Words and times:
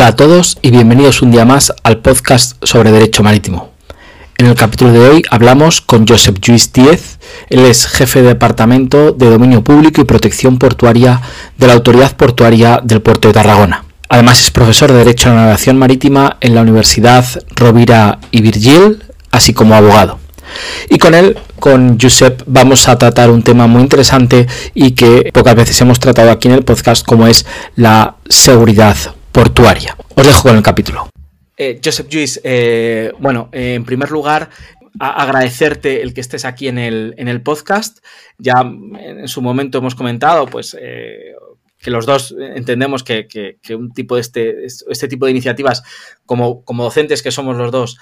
Hola 0.00 0.08
a 0.08 0.16
todos 0.16 0.56
y 0.62 0.70
bienvenidos 0.70 1.20
un 1.20 1.30
día 1.30 1.44
más 1.44 1.74
al 1.82 1.98
podcast 1.98 2.56
sobre 2.64 2.90
Derecho 2.90 3.22
Marítimo. 3.22 3.72
En 4.38 4.46
el 4.46 4.54
capítulo 4.54 4.92
de 4.92 4.98
hoy 4.98 5.22
hablamos 5.30 5.82
con 5.82 6.08
Josep 6.08 6.38
Lluís 6.40 6.72
Díez, 6.72 7.18
él 7.50 7.66
es 7.66 7.86
jefe 7.86 8.22
de 8.22 8.28
Departamento 8.28 9.12
de 9.12 9.28
Dominio 9.28 9.62
Público 9.62 10.00
y 10.00 10.04
Protección 10.04 10.56
Portuaria 10.56 11.20
de 11.58 11.66
la 11.66 11.74
Autoridad 11.74 12.16
Portuaria 12.16 12.80
del 12.82 13.02
Puerto 13.02 13.28
de 13.28 13.34
Tarragona. 13.34 13.84
Además 14.08 14.42
es 14.42 14.50
profesor 14.50 14.90
de 14.90 14.96
Derecho 14.96 15.28
a 15.28 15.34
la 15.34 15.40
Navegación 15.40 15.76
Marítima 15.76 16.38
en 16.40 16.54
la 16.54 16.62
Universidad 16.62 17.26
Rovira 17.54 18.20
y 18.30 18.40
Virgil, 18.40 19.04
así 19.30 19.52
como 19.52 19.74
abogado. 19.74 20.18
Y 20.88 20.96
con 20.96 21.12
él, 21.12 21.36
con 21.58 21.98
Josep, 22.00 22.44
vamos 22.46 22.88
a 22.88 22.96
tratar 22.96 23.28
un 23.28 23.42
tema 23.42 23.66
muy 23.66 23.82
interesante 23.82 24.46
y 24.72 24.92
que 24.92 25.30
pocas 25.30 25.54
veces 25.54 25.78
hemos 25.82 26.00
tratado 26.00 26.30
aquí 26.30 26.48
en 26.48 26.54
el 26.54 26.64
podcast, 26.64 27.04
como 27.04 27.26
es 27.26 27.44
la 27.76 28.14
seguridad 28.30 28.96
portuaria. 29.32 29.96
Os 30.14 30.26
dejo 30.26 30.42
con 30.42 30.56
el 30.56 30.62
capítulo. 30.62 31.08
Eh, 31.56 31.78
Joseph 31.84 32.08
Lluís, 32.08 32.40
eh, 32.42 33.12
bueno, 33.18 33.50
eh, 33.52 33.74
en 33.74 33.84
primer 33.84 34.10
lugar, 34.10 34.48
agradecerte 34.98 36.02
el 36.02 36.14
que 36.14 36.22
estés 36.22 36.46
aquí 36.46 36.68
en 36.68 36.78
el, 36.78 37.14
en 37.18 37.28
el 37.28 37.42
podcast. 37.42 37.98
Ya 38.38 38.60
en 38.62 39.28
su 39.28 39.42
momento 39.42 39.78
hemos 39.78 39.94
comentado, 39.94 40.46
pues, 40.46 40.74
que 40.74 41.90
los 41.90 42.06
dos 42.06 42.34
entendemos 42.56 43.04
que, 43.04 43.58
un 43.70 43.92
tipo 43.92 44.14
de 44.14 44.22
este, 44.22 44.64
este 44.64 45.06
tipo 45.06 45.26
de 45.26 45.32
iniciativas, 45.32 45.82
como, 46.24 46.64
como 46.64 46.84
docentes 46.84 47.22
que 47.22 47.30
somos 47.30 47.56
los 47.56 47.70
dos, 47.70 47.98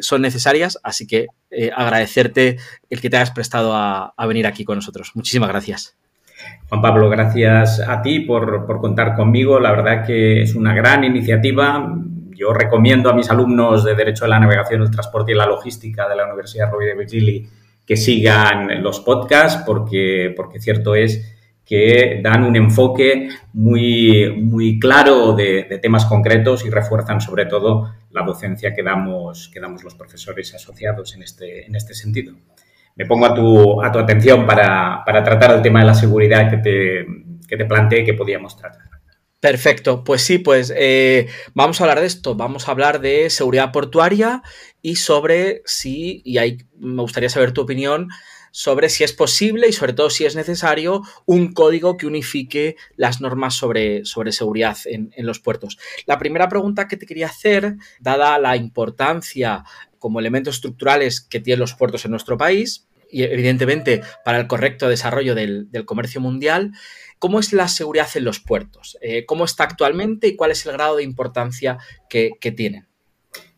son 0.00 0.22
necesarias. 0.22 0.78
Así 0.82 1.06
que 1.06 1.28
agradecerte 1.74 2.58
el 2.90 3.00
que 3.00 3.08
te 3.08 3.16
hayas 3.16 3.30
prestado 3.30 3.72
a 3.74 4.26
venir 4.26 4.46
aquí 4.46 4.64
con 4.64 4.76
nosotros. 4.76 5.12
Muchísimas 5.14 5.48
gracias. 5.48 5.96
Juan 6.74 6.82
Pablo, 6.82 7.08
gracias 7.08 7.78
a 7.78 8.02
ti 8.02 8.18
por, 8.18 8.66
contar 8.80 9.14
conmigo. 9.14 9.60
La 9.60 9.70
verdad 9.70 10.04
que 10.04 10.42
es 10.42 10.56
una 10.56 10.74
gran 10.74 11.04
iniciativa. 11.04 11.94
Yo 12.30 12.52
recomiendo 12.52 13.08
a 13.08 13.12
mis 13.12 13.30
alumnos 13.30 13.84
de 13.84 13.94
Derecho 13.94 14.24
a 14.24 14.28
la 14.28 14.40
Navegación, 14.40 14.82
el 14.82 14.90
Transporte 14.90 15.30
y 15.30 15.36
la 15.36 15.46
Logística 15.46 16.08
de 16.08 16.16
la 16.16 16.26
Universidad 16.26 16.72
Rovira 16.72 16.94
de 16.94 16.98
Virgili 16.98 17.48
que 17.86 17.96
sigan 17.96 18.82
los 18.82 18.98
podcasts 18.98 19.62
porque, 19.64 20.34
porque 20.36 20.58
cierto 20.58 20.96
es 20.96 21.32
que 21.64 22.18
dan 22.24 22.42
un 22.42 22.56
enfoque 22.56 23.28
muy, 23.52 24.34
muy 24.36 24.80
claro 24.80 25.32
de, 25.32 25.78
temas 25.80 26.06
concretos 26.06 26.66
y 26.66 26.70
refuerzan 26.70 27.20
sobre 27.20 27.46
todo 27.46 27.92
la 28.10 28.24
docencia 28.24 28.74
que 28.74 28.82
damos, 28.82 29.48
que 29.54 29.60
damos 29.60 29.84
los 29.84 29.94
profesores 29.94 30.52
asociados 30.56 31.14
en 31.14 31.22
este, 31.22 31.66
en 31.66 31.76
este 31.76 31.94
sentido 31.94 32.34
me 32.96 33.06
pongo 33.06 33.26
a 33.26 33.34
tu, 33.34 33.82
a 33.82 33.90
tu 33.90 33.98
atención 33.98 34.46
para, 34.46 35.02
tratar 35.04 35.52
el 35.52 35.62
tema 35.62 35.80
de 35.80 35.86
la 35.86 35.94
seguridad 35.94 36.50
que 36.50 36.58
te, 36.58 37.06
que 37.46 37.56
te 37.56 37.64
planteé 37.64 38.04
que 38.04 38.14
podíamos 38.14 38.56
tratar. 38.56 38.82
Perfecto, 39.40 40.04
pues 40.04 40.22
sí, 40.22 40.38
pues 40.38 40.72
eh, 40.74 41.28
vamos 41.52 41.78
a 41.78 41.84
hablar 41.84 42.00
de 42.00 42.06
esto, 42.06 42.34
vamos 42.34 42.66
a 42.66 42.70
hablar 42.70 43.00
de 43.00 43.28
seguridad 43.28 43.72
portuaria 43.72 44.42
y 44.80 44.96
sobre 44.96 45.60
si, 45.66 46.22
y 46.24 46.38
ahí 46.38 46.58
me 46.78 47.02
gustaría 47.02 47.28
saber 47.28 47.52
tu 47.52 47.60
opinión, 47.60 48.08
sobre 48.52 48.88
si 48.88 49.04
es 49.04 49.12
posible 49.12 49.68
y 49.68 49.72
sobre 49.72 49.92
todo 49.92 50.08
si 50.08 50.24
es 50.24 50.34
necesario 50.34 51.02
un 51.26 51.52
código 51.52 51.98
que 51.98 52.06
unifique 52.06 52.76
las 52.96 53.20
normas 53.20 53.54
sobre, 53.54 54.06
sobre 54.06 54.32
seguridad 54.32 54.78
en, 54.86 55.12
en 55.14 55.26
los 55.26 55.40
puertos. 55.40 55.76
La 56.06 56.18
primera 56.18 56.48
pregunta 56.48 56.88
que 56.88 56.96
te 56.96 57.04
quería 57.04 57.26
hacer, 57.26 57.74
dada 58.00 58.38
la 58.38 58.56
importancia 58.56 59.64
como 60.04 60.20
elementos 60.20 60.56
estructurales 60.56 61.22
que 61.22 61.40
tienen 61.40 61.60
los 61.60 61.72
puertos 61.72 62.04
en 62.04 62.10
nuestro 62.10 62.36
país 62.36 62.86
y 63.10 63.22
evidentemente 63.22 64.02
para 64.22 64.38
el 64.38 64.46
correcto 64.46 64.86
desarrollo 64.86 65.34
del, 65.34 65.70
comercio 65.86 66.20
mundial. 66.20 66.72
¿Cómo 67.18 67.40
es 67.40 67.54
la 67.54 67.68
seguridad 67.68 68.08
en 68.14 68.24
los 68.24 68.38
puertos? 68.38 68.98
Eh, 69.00 69.24
¿Cómo 69.24 69.46
está 69.46 69.64
actualmente 69.64 70.28
y 70.28 70.36
cuál 70.36 70.50
es 70.50 70.66
el 70.66 70.72
grado 70.72 70.96
de 70.96 71.04
importancia 71.04 71.78
que, 72.10 72.32
tienen? 72.54 72.86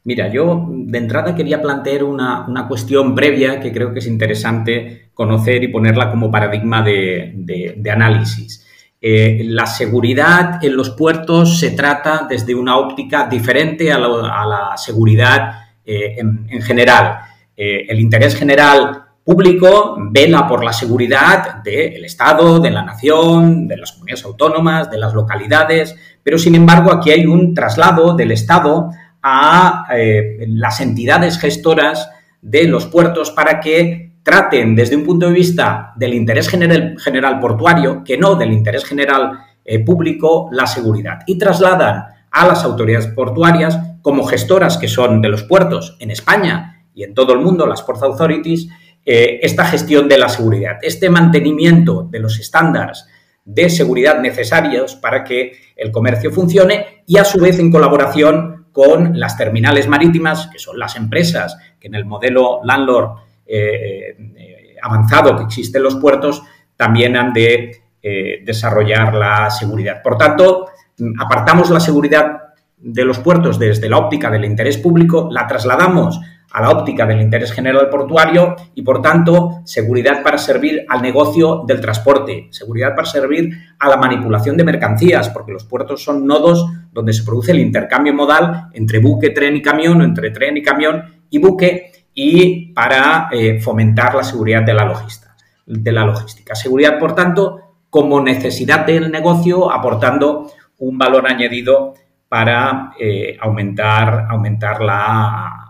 Mira, 0.04 0.32
yo 0.32 0.68
de 0.70 0.98
entrada 0.98 1.34
quería 1.34 1.60
plantear 1.60 2.04
una, 2.04 2.64
cuestión 2.68 3.16
previa 3.16 3.58
que 3.58 3.72
creo 3.72 3.92
que 3.92 3.98
es 3.98 4.06
interesante 4.06 5.10
conocer 5.14 5.64
y 5.64 5.68
ponerla 5.72 6.12
como 6.12 6.30
paradigma 6.30 6.80
de, 6.84 7.90
análisis. 7.92 8.64
Eh, 9.00 9.40
la 9.46 9.66
seguridad 9.66 10.64
en 10.64 10.76
los 10.76 10.90
puertos 10.90 11.58
se 11.58 11.72
trata 11.72 12.28
desde 12.30 12.54
una 12.54 12.76
óptica 12.76 13.26
diferente 13.28 13.90
a 13.90 13.98
la 13.98 14.74
seguridad 14.76 15.66
eh, 15.88 16.16
en, 16.19 16.62
general. 16.62 17.19
Eh, 17.56 17.86
el 17.88 18.00
interés 18.00 18.34
general 18.34 19.04
público 19.22 19.97
vela 20.10 20.48
por 20.48 20.64
la 20.64 20.72
seguridad 20.72 21.62
del 21.62 22.04
Estado, 22.04 22.58
de 22.58 22.72
la 22.72 22.82
nación, 22.82 23.69
de 23.69 23.76
las 23.76 23.92
comunidades 23.92 24.25
autónomas, 24.25 24.91
de 24.91 24.98
las 24.98 25.14
localidades, 25.14 25.94
pero 26.25 26.38
sin 26.38 26.56
embargo 26.56 26.91
aquí 26.92 27.12
hay 27.12 27.25
un 27.25 27.54
traslado 27.54 28.16
del 28.16 28.32
Estado 28.32 28.91
a 29.22 29.86
eh, 29.94 30.44
las 30.48 30.80
entidades 30.80 31.38
gestoras 31.38 32.10
de 32.42 32.64
los 32.64 32.86
puertos 32.86 33.30
para 33.30 33.60
que 33.60 34.14
traten 34.25 34.75
desde 34.75 34.96
un 34.96 35.04
punto 35.04 35.26
de 35.26 35.34
vista 35.34 35.92
del 35.94 36.14
interés 36.14 36.48
general, 36.48 36.96
general 36.98 37.38
portuario, 37.38 38.02
que 38.02 38.19
no 38.19 38.34
del 38.34 38.52
interés 38.52 38.84
general 38.84 39.38
público, 39.84 40.48
la 40.52 40.66
seguridad. 40.66 41.20
Y 41.26 41.38
trasladan 41.38 42.04
a 42.30 42.46
las 42.46 42.62
autoridades 42.64 43.08
portuarias 43.08 43.78
como 44.06 44.22
gestoras 44.22 44.78
que 44.78 44.87
son 44.87 45.21
de 45.21 45.28
los 45.28 45.43
puertos 45.43 45.97
en 45.99 46.12
España 46.12 46.84
y 46.94 47.03
en 47.03 47.12
todo 47.12 47.33
el 47.33 47.41
mundo, 47.41 47.67
las 47.67 47.83
Port 47.83 48.00
Authorities, 48.05 48.69
eh, 49.05 49.41
esta 49.43 49.65
gestión 49.65 50.09
de 50.09 50.17
la 50.17 50.28
seguridad, 50.28 50.78
este 50.81 51.11
mantenimiento 51.11 52.06
de 52.09 52.21
los 52.21 52.39
estándares 52.39 53.05
de 53.44 53.69
seguridad 53.69 54.21
necesarios 54.21 54.94
para 54.94 55.25
que 55.25 55.55
el 55.75 55.91
comercio 55.91 56.31
funcione 56.31 57.03
y 57.05 57.19
a 57.19 57.25
su 57.25 57.41
vez 57.41 57.59
en 57.59 57.69
colaboración 57.69 58.69
con 58.71 59.19
las 59.19 59.37
terminales 59.37 59.89
marítimas, 59.89 60.50
que 60.53 60.61
son 60.61 60.78
las 60.78 60.94
empresas 60.94 61.59
que 61.81 61.88
en 61.88 61.97
el 61.97 62.05
modelo 62.05 62.61
landlord 62.62 63.11
eh, 63.44 64.17
eh, 64.37 64.77
avanzado 64.81 65.37
que 65.37 65.43
existe 65.43 65.78
en 65.78 65.83
los 65.83 65.97
puertos 65.97 66.44
también 66.77 67.17
han 67.17 67.33
de 67.33 67.83
desarrollar 68.44 69.12
la 69.17 69.50
seguridad. 69.50 70.00
Por 70.00 70.17
tanto, 70.17 70.67
apartamos 71.19 71.71
la 71.71 71.81
seguridad 71.81 72.45
de 72.78 73.04
los 73.04 73.19
puertos 73.19 73.59
desde 73.59 73.88
la 73.88 73.98
óptica 73.98 74.31
del 74.31 74.44
interés 74.44 74.78
público, 74.78 75.28
la 75.31 75.47
trasladamos 75.47 76.20
a 76.53 76.62
la 76.62 76.70
óptica 76.70 77.04
del 77.06 77.20
interés 77.20 77.53
general 77.53 77.88
portuario 77.91 78.56
y, 78.75 78.82
por 78.82 79.03
tanto, 79.03 79.60
seguridad 79.64 80.22
para 80.22 80.38
servir 80.38 80.84
al 80.88 81.03
negocio 81.03 81.64
del 81.66 81.81
transporte, 81.81 82.48
seguridad 82.50 82.94
para 82.94 83.06
servir 83.06 83.50
a 83.78 83.88
la 83.88 83.97
manipulación 83.97 84.56
de 84.56 84.64
mercancías, 84.64 85.28
porque 85.31 85.53
los 85.53 85.64
puertos 85.64 86.03
son 86.03 86.26
nodos 86.26 86.66
donde 86.92 87.12
se 87.12 87.25
produce 87.25 87.53
el 87.53 87.60
intercambio 87.60 88.14
modal 88.14 88.69
entre 88.72 89.00
buque, 89.00 89.31
tren 89.31 89.56
y 89.56 89.62
camión, 89.62 90.00
o 90.00 90.04
entre 90.04 90.31
tren 90.31 90.56
y 90.56 90.62
camión 90.62 91.03
y 91.28 91.38
buque, 91.38 91.93
y 92.14 92.72
para 92.72 93.28
eh, 93.31 93.60
fomentar 93.60 94.14
la 94.14 94.25
seguridad 94.25 94.62
de 94.62 94.72
la, 94.72 95.06
de 95.66 95.93
la 95.93 96.06
logística. 96.06 96.54
Seguridad, 96.54 96.98
por 96.98 97.14
tanto, 97.14 97.60
como 97.91 98.20
necesidad 98.20 98.87
del 98.87 99.10
negocio, 99.10 99.70
aportando 99.70 100.50
un 100.78 100.97
valor 100.97 101.26
añadido 101.26 101.94
para 102.28 102.92
eh, 102.98 103.37
aumentar, 103.40 104.26
aumentar 104.28 104.82
la, 104.82 105.62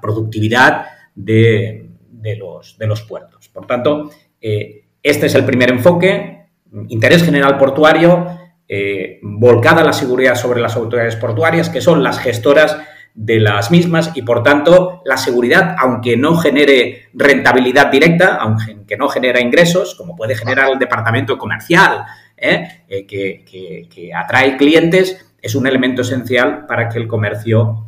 productividad 0.00 0.86
de, 1.14 1.90
los, 2.38 2.78
de, 2.78 2.86
los, 2.86 3.02
puertos. 3.02 3.50
Por 3.50 3.66
tanto, 3.66 4.10
eh, 4.40 4.86
este 5.02 5.26
es 5.26 5.34
el 5.34 5.44
primer 5.44 5.70
enfoque, 5.70 6.46
interés 6.88 7.22
general 7.22 7.58
portuario, 7.58 8.26
eh, 8.66 9.18
volcada 9.22 9.84
la 9.84 9.92
seguridad 9.92 10.36
sobre 10.36 10.62
las 10.62 10.74
autoridades 10.76 11.16
portuarias, 11.16 11.68
que 11.68 11.82
son 11.82 12.02
las 12.02 12.18
gestoras 12.18 12.78
de 13.12 13.40
las 13.40 13.70
mismas 13.70 14.12
y, 14.14 14.22
por 14.22 14.42
tanto, 14.42 15.02
la 15.04 15.18
seguridad, 15.18 15.76
aunque 15.78 16.16
no 16.16 16.34
genere 16.36 17.08
rentabilidad 17.12 17.90
directa, 17.90 18.36
aunque 18.36 18.96
no 18.96 19.08
genera 19.10 19.38
ingresos, 19.38 19.94
como 19.96 20.16
puede 20.16 20.34
generar 20.34 20.70
el 20.70 20.78
departamento 20.78 21.36
comercial, 21.36 22.04
que 22.38 24.10
atrae 24.14 24.56
clientes, 24.56 25.29
es 25.42 25.54
un 25.54 25.66
elemento 25.66 26.02
esencial 26.02 26.66
para 26.66 26.88
que 26.88 26.98
el 26.98 27.06
comercio 27.06 27.86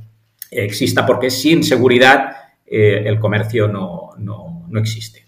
exista, 0.50 1.06
porque 1.06 1.30
sin 1.30 1.64
seguridad 1.64 2.36
eh, 2.66 3.02
el 3.06 3.18
comercio 3.18 3.68
no, 3.68 4.10
existe. 4.74 5.24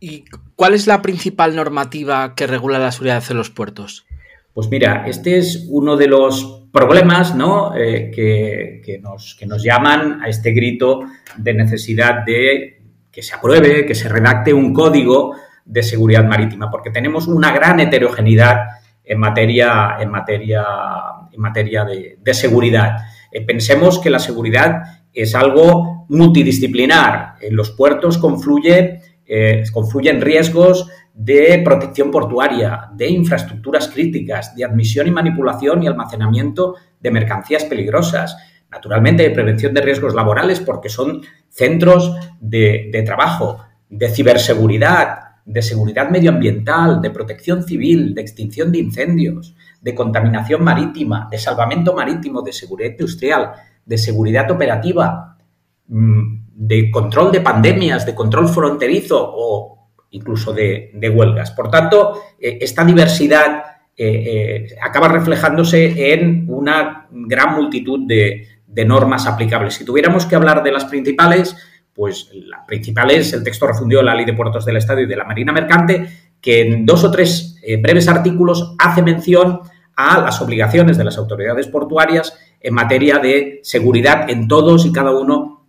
¿Y 0.00 0.24
cuál 0.54 0.74
es 0.74 0.86
la 0.86 1.02
principal 1.02 1.56
normativa 1.56 2.34
que 2.34 2.46
regula 2.46 2.78
la 2.78 2.92
seguridad 2.92 3.22
en 3.30 3.36
los 3.36 3.50
puertos? 3.50 4.06
Pues 4.52 4.68
mira, 4.68 5.04
este 5.06 5.38
es 5.38 5.66
uno 5.68 5.96
de 5.96 6.06
los 6.06 6.66
problemas 6.72 7.34
¿no? 7.34 7.74
Eh, 7.76 8.10
que, 8.14 9.00
nos, 9.02 9.34
que 9.34 9.46
nos 9.46 9.62
llaman 9.62 10.22
a 10.22 10.28
este 10.28 10.52
grito 10.52 11.00
de 11.36 11.54
necesidad 11.54 12.24
de 12.24 12.82
que 13.10 13.22
se 13.22 13.34
apruebe, 13.34 13.86
que 13.86 13.94
se 13.94 14.08
redacte 14.08 14.52
un 14.52 14.72
código 14.72 15.34
de 15.64 15.82
seguridad 15.82 16.24
marítima, 16.24 16.70
porque 16.70 16.90
tenemos 16.90 17.26
una 17.26 17.52
gran 17.52 17.80
heterogeneidad 17.80 18.66
en 19.04 19.18
materia, 19.18 19.96
en 19.98 20.10
materia, 20.10 20.64
en 21.34 21.40
materia 21.40 21.84
de, 21.84 22.34
seguridad. 22.34 22.96
Eh, 23.30 23.42
pensemos 23.42 23.98
que 23.98 24.10
la 24.10 24.18
seguridad 24.18 24.82
es 25.12 25.34
algo 25.34 26.06
multidisciplinar. 26.08 27.34
En 27.40 27.56
los 27.56 27.70
puertos 27.72 28.20
eh, 29.26 29.64
confluyen 29.72 30.20
riesgos 30.20 30.88
de 31.12 31.60
protección 31.64 32.10
portuaria, 32.10 32.88
de 32.94 33.08
infraestructuras 33.08 33.88
críticas, 33.88 34.54
de 34.56 34.64
admisión 34.64 35.06
y 35.06 35.10
manipulación 35.10 35.82
y 35.82 35.86
almacenamiento 35.86 36.74
de 37.00 37.10
mercancías 37.10 37.64
peligrosas. 37.64 38.36
Naturalmente, 38.70 39.22
de 39.22 39.30
prevención 39.30 39.72
de 39.72 39.82
riesgos 39.82 40.14
laborales 40.14 40.60
porque 40.60 40.88
son 40.88 41.22
centros 41.48 42.16
de 42.40 43.02
trabajo, 43.06 43.60
de 43.88 44.08
ciberseguridad, 44.08 45.24
de 45.44 45.62
seguridad 45.62 46.10
medioambiental, 46.10 47.00
de 47.00 47.10
protección 47.10 47.62
civil, 47.64 48.14
de 48.14 48.22
extinción 48.22 48.72
de 48.72 48.78
incendios, 48.78 49.54
de 49.84 49.94
contaminación 49.94 50.64
marítima, 50.64 51.28
de 51.30 51.36
salvamento 51.36 51.94
marítimo, 51.94 52.40
de 52.40 52.54
seguridad 52.54 52.92
industrial, 52.92 53.52
de 53.84 53.98
seguridad 53.98 54.50
operativa, 54.50 55.36
mm, 55.88 56.44
de 56.54 56.90
control 56.90 57.30
de 57.30 57.42
pandemias, 57.42 58.06
de 58.06 58.14
control 58.14 58.48
fronterizo 58.48 59.18
o 59.20 59.90
incluso 60.12 60.54
de, 60.54 61.12
huelgas. 61.14 61.50
Por 61.50 61.70
tanto, 61.70 62.18
eh, 62.40 62.56
esta 62.62 62.82
diversidad 62.82 63.62
eh, 63.94 64.06
eh, 64.06 64.76
acaba 64.82 65.08
reflejándose 65.08 66.14
en 66.14 66.46
una 66.48 67.06
gran 67.10 67.54
multitud 67.54 68.06
de, 68.06 68.48
normas 68.86 69.26
aplicables. 69.26 69.74
Si 69.74 69.84
tuviéramos 69.84 70.26
que 70.26 70.34
hablar 70.34 70.62
de 70.62 70.72
las 70.72 70.86
principales, 70.86 71.56
pues 71.92 72.28
la 72.32 72.66
principal 72.66 73.12
es 73.12 73.32
el 73.32 73.44
texto 73.44 73.68
refundido 73.68 74.00
de 74.00 74.06
la 74.06 74.16
Ley 74.16 74.24
de 74.24 74.32
Puertos 74.32 74.64
del 74.64 74.78
Estado 74.78 75.00
y 75.00 75.06
de 75.06 75.14
la 75.14 75.24
Marina 75.24 75.52
Mercante, 75.52 76.08
que 76.40 76.62
en 76.62 76.84
dos 76.84 77.04
o 77.04 77.10
tres 77.10 77.60
breves 77.80 78.08
artículos 78.08 78.74
hace 78.80 79.00
mención 79.00 79.60
a 79.96 80.20
las 80.20 80.40
obligaciones 80.40 80.96
de 80.98 81.04
las 81.04 81.18
autoridades 81.18 81.68
portuarias 81.68 82.38
en 82.60 82.74
materia 82.74 83.18
de 83.18 83.60
seguridad 83.62 84.30
en 84.30 84.48
todos 84.48 84.86
y 84.86 84.92
cada 84.92 85.12
uno 85.12 85.66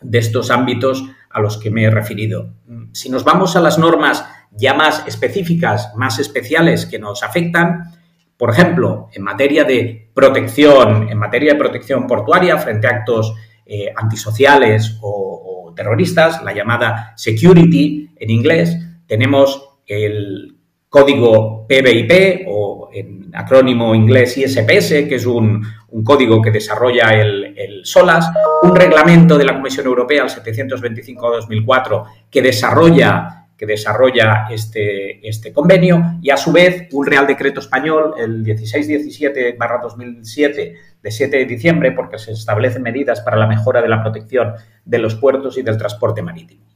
de 0.00 0.18
estos 0.18 0.50
ámbitos 0.50 1.04
a 1.30 1.40
los 1.40 1.58
que 1.58 1.70
me 1.70 1.84
he 1.84 1.90
referido. 1.90 2.54
Si 2.92 3.10
nos 3.10 3.24
vamos 3.24 3.56
a 3.56 3.60
las 3.60 3.78
normas 3.78 4.24
ya 4.50 4.74
más 4.74 5.06
específicas, 5.06 5.92
más 5.96 6.18
especiales 6.18 6.86
que 6.86 6.98
nos 6.98 7.22
afectan, 7.22 7.92
por 8.36 8.50
ejemplo, 8.50 9.08
en 9.12 9.22
materia 9.22 9.64
de 9.64 10.10
protección, 10.14 11.08
en 11.08 11.18
materia 11.18 11.52
de 11.52 11.58
protección 11.58 12.06
portuaria 12.06 12.58
frente 12.58 12.86
a 12.86 12.90
actos 12.90 13.34
eh, 13.64 13.92
antisociales 13.94 14.98
o, 15.00 15.72
terroristas, 15.74 16.42
la 16.42 16.54
llamada 16.54 17.12
security 17.16 18.08
en 18.16 18.30
inglés, 18.30 18.78
tenemos 19.06 19.80
el 19.86 20.55
código 20.96 21.66
PBIP 21.68 22.46
o 22.48 22.88
en 22.90 23.30
acrónimo 23.34 23.94
inglés 23.94 24.38
ISPS, 24.38 25.04
que 25.06 25.16
es 25.16 25.26
un, 25.26 25.62
código 26.02 26.40
que 26.40 26.50
desarrolla 26.50 27.12
el, 27.12 27.82
SOLAS, 27.84 28.30
un 28.62 28.74
reglamento 28.74 29.36
de 29.36 29.44
la 29.44 29.52
Comisión 29.54 29.84
Europea, 29.86 30.22
el 30.22 30.30
725-2004, 30.30 32.04
que 32.30 32.40
desarrolla 32.40 33.42
que 33.58 33.66
desarrolla 33.66 34.48
este, 34.50 35.26
este 35.26 35.50
convenio 35.50 36.18
y 36.20 36.28
a 36.28 36.36
su 36.36 36.52
vez 36.52 36.88
un 36.92 37.06
Real 37.06 37.26
Decreto 37.26 37.60
español, 37.60 38.12
el 38.18 38.44
1617-2007 38.44 40.74
de 41.02 41.10
7 41.10 41.36
de 41.38 41.46
diciembre, 41.46 41.92
porque 41.92 42.18
se 42.18 42.32
establecen 42.32 42.82
medidas 42.82 43.22
para 43.22 43.38
la 43.38 43.46
mejora 43.46 43.80
de 43.80 43.88
la 43.88 44.02
protección 44.02 44.52
de 44.84 44.98
los 44.98 45.14
puertos 45.14 45.56
y 45.56 45.62
del 45.62 45.78
transporte 45.78 46.20
marítimo. 46.20 46.75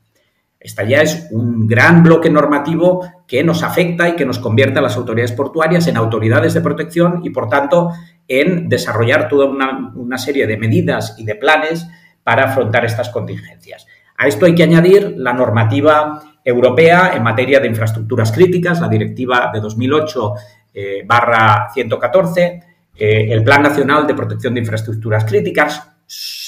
Esta 0.60 0.84
ya 0.84 1.00
es 1.00 1.28
un 1.30 1.66
gran 1.66 2.02
bloque 2.02 2.28
normativo 2.28 3.10
que 3.26 3.42
nos 3.42 3.62
afecta 3.62 4.10
y 4.10 4.14
que 4.14 4.26
nos 4.26 4.38
convierte 4.38 4.78
a 4.78 4.82
las 4.82 4.94
autoridades 4.96 5.32
portuarias 5.32 5.86
en 5.86 5.96
autoridades 5.96 6.52
de 6.52 6.60
protección 6.60 7.22
y, 7.24 7.30
por 7.30 7.48
tanto, 7.48 7.92
en 8.28 8.68
desarrollar 8.68 9.26
toda 9.26 9.46
una, 9.46 10.18
serie 10.18 10.46
de 10.46 10.58
medidas 10.58 11.16
y 11.18 11.24
de 11.24 11.34
planes 11.34 11.88
para 12.22 12.44
afrontar 12.44 12.84
estas 12.84 13.08
contingencias. 13.08 13.86
A 14.18 14.28
esto 14.28 14.44
hay 14.44 14.54
que 14.54 14.62
añadir 14.62 15.14
la 15.16 15.32
normativa 15.32 16.22
europea 16.44 17.12
en 17.14 17.22
materia 17.22 17.58
de 17.58 17.66
infraestructuras 17.66 18.30
críticas, 18.30 18.82
la 18.82 18.88
directiva 18.88 19.50
de 19.52 19.60
2008 19.60 20.34
eh, 20.74 21.02
barra 21.06 21.68
114, 21.72 22.62
eh, 22.96 23.26
el 23.30 23.42
Plan 23.42 23.62
Nacional 23.62 24.06
de 24.06 24.14
Protección 24.14 24.52
de 24.52 24.60
Infraestructuras 24.60 25.24
Críticas, 25.24 25.89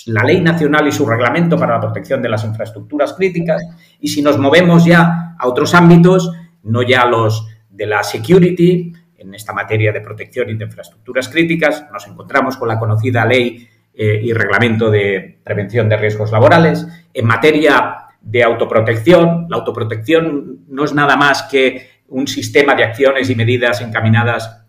la 0.06 0.24
ley 0.24 0.40
nacional 0.40 0.86
y 0.88 0.92
su 0.92 1.06
reglamento 1.06 1.56
para 1.56 1.74
la 1.74 1.80
protección 1.80 2.20
de 2.20 2.28
las 2.28 2.44
infraestructuras 2.44 3.14
críticas. 3.14 3.62
Y 4.00 4.08
si 4.08 4.22
nos 4.22 4.38
movemos 4.38 4.84
ya 4.84 5.36
a 5.38 5.46
otros 5.46 5.74
ámbitos, 5.74 6.32
no 6.64 6.82
ya 6.82 7.06
los 7.06 7.46
de 7.70 7.86
la 7.86 8.02
security, 8.02 8.92
en 9.16 9.34
esta 9.34 9.52
materia 9.52 9.92
de 9.92 10.00
protección 10.00 10.50
y 10.50 10.54
de 10.54 10.64
infraestructuras 10.64 11.28
críticas, 11.28 11.86
nos 11.92 12.06
encontramos 12.08 12.56
con 12.56 12.68
la 12.68 12.78
conocida 12.78 13.24
ley 13.24 13.68
eh, 13.94 14.20
y 14.22 14.32
reglamento 14.32 14.90
de 14.90 15.40
prevención 15.44 15.88
de 15.88 15.96
riesgos 15.96 16.32
laborales. 16.32 16.86
En 17.14 17.26
materia 17.26 18.08
de 18.20 18.42
autoprotección, 18.42 19.46
la 19.48 19.58
autoprotección 19.58 20.64
no 20.68 20.84
es 20.84 20.92
nada 20.92 21.16
más 21.16 21.44
que 21.44 22.02
un 22.08 22.26
sistema 22.26 22.74
de 22.74 22.84
acciones 22.84 23.30
y 23.30 23.36
medidas 23.36 23.80
encaminadas 23.80 24.64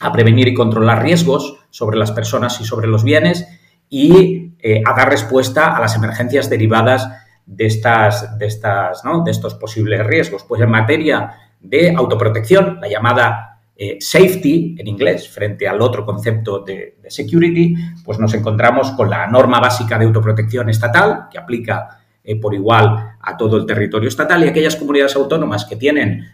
a 0.00 0.10
prevenir 0.10 0.48
y 0.48 0.54
controlar 0.54 1.02
riesgos 1.02 1.58
sobre 1.70 1.96
las 1.96 2.10
personas 2.10 2.60
y 2.60 2.64
sobre 2.64 2.88
los 2.88 3.04
bienes 3.04 3.46
y 3.94 4.54
eh, 4.58 4.82
a 4.86 4.94
dar 4.94 5.10
respuesta 5.10 5.76
a 5.76 5.80
las 5.80 5.94
emergencias 5.96 6.48
derivadas 6.48 7.06
de, 7.44 7.66
estas, 7.66 8.38
de, 8.38 8.46
estas, 8.46 9.02
de 9.02 9.30
estos 9.30 9.54
posibles 9.56 10.06
riesgos. 10.06 10.44
Pues 10.48 10.62
en 10.62 10.70
materia 10.70 11.30
de 11.60 11.94
autoprotección, 11.94 12.78
la 12.80 12.88
llamada 12.88 13.60
eh, 13.76 13.98
safety 14.00 14.76
en 14.78 14.86
inglés 14.86 15.28
frente 15.28 15.68
al 15.68 15.82
otro 15.82 16.06
concepto 16.06 16.60
de, 16.60 16.96
security, 17.08 17.74
pues 18.02 18.18
nos 18.18 18.32
encontramos 18.32 18.92
con 18.92 19.10
la 19.10 19.26
norma 19.26 19.60
básica 19.60 19.98
de 19.98 20.06
autoprotección 20.06 20.70
estatal 20.70 21.26
que 21.30 21.36
aplica 21.36 22.00
eh, 22.24 22.40
por 22.40 22.54
igual 22.54 23.16
a 23.20 23.36
todo 23.36 23.58
el 23.58 23.66
territorio 23.66 24.08
estatal 24.08 24.42
y 24.42 24.48
aquellas 24.48 24.76
comunidades 24.76 25.16
autónomas 25.16 25.66
que 25.66 25.76
tienen 25.76 26.24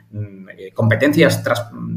competencias 0.75 1.43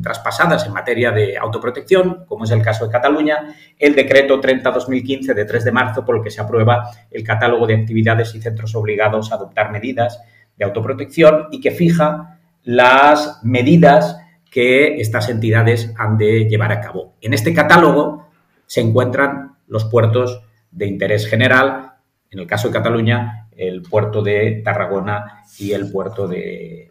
traspasadas 0.02 0.66
en 0.66 0.74
materia 0.74 1.12
de 1.12 1.38
autoprotección, 1.38 2.26
como 2.26 2.46
es 2.46 2.52
el 2.52 2.62
caso 2.62 2.86
de 2.86 2.92
Cataluña, 2.92 3.56
el 3.78 3.96
decreto 3.96 4.40
30-2015 4.40 5.34
de 5.34 5.46
3 5.46 5.66
de 5.66 5.72
marzo 5.72 6.06
por 6.06 6.18
el 6.18 6.24
que 6.24 6.32
se 6.32 6.42
aprueba 6.42 6.90
el 7.10 7.24
catálogo 7.24 7.68
de 7.68 7.76
actividades 7.76 8.34
y 8.36 8.42
centros 8.42 8.76
obligados 8.76 9.32
a 9.32 9.36
adoptar 9.36 9.72
medidas 9.72 10.22
de 10.58 10.66
autoprotección 10.66 11.48
y 11.52 11.60
que 11.60 11.72
fija 11.72 12.40
las 12.64 13.40
medidas 13.44 14.18
que 14.50 14.98
estas 15.02 15.30
entidades 15.30 15.94
han 15.98 16.18
de 16.18 16.46
llevar 16.46 16.72
a 16.72 16.82
cabo. 16.82 17.16
En 17.22 17.34
este 17.34 17.54
catálogo 17.54 18.30
se 18.66 18.82
encuentran 18.82 19.56
los 19.68 19.86
puertos 19.86 20.44
de 20.72 20.86
interés 20.86 21.28
general, 21.28 21.94
en 22.30 22.40
el 22.40 22.48
caso 22.48 22.68
de 22.68 22.74
Cataluña, 22.74 23.41
el 23.56 23.82
puerto 23.82 24.22
de 24.22 24.62
Tarragona 24.64 25.44
y 25.60 25.72
el 25.74 25.92
puerto 25.92 26.28
de, 26.28 26.90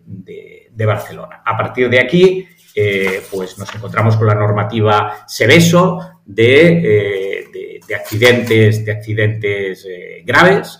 Barcelona. 0.76 1.42
A 1.44 1.56
partir 1.56 1.90
de 1.90 2.00
aquí, 2.00 2.46
eh, 2.74 3.22
pues 3.30 3.58
nos 3.58 3.74
encontramos 3.74 4.16
con 4.16 4.26
la 4.26 4.34
normativa 4.34 5.24
SEBESO 5.26 6.22
de, 6.24 7.42
eh, 7.52 7.80
accidentes, 7.94 8.84
de 8.84 8.92
accidentes 8.92 9.86
eh, 9.88 10.22
graves. 10.24 10.78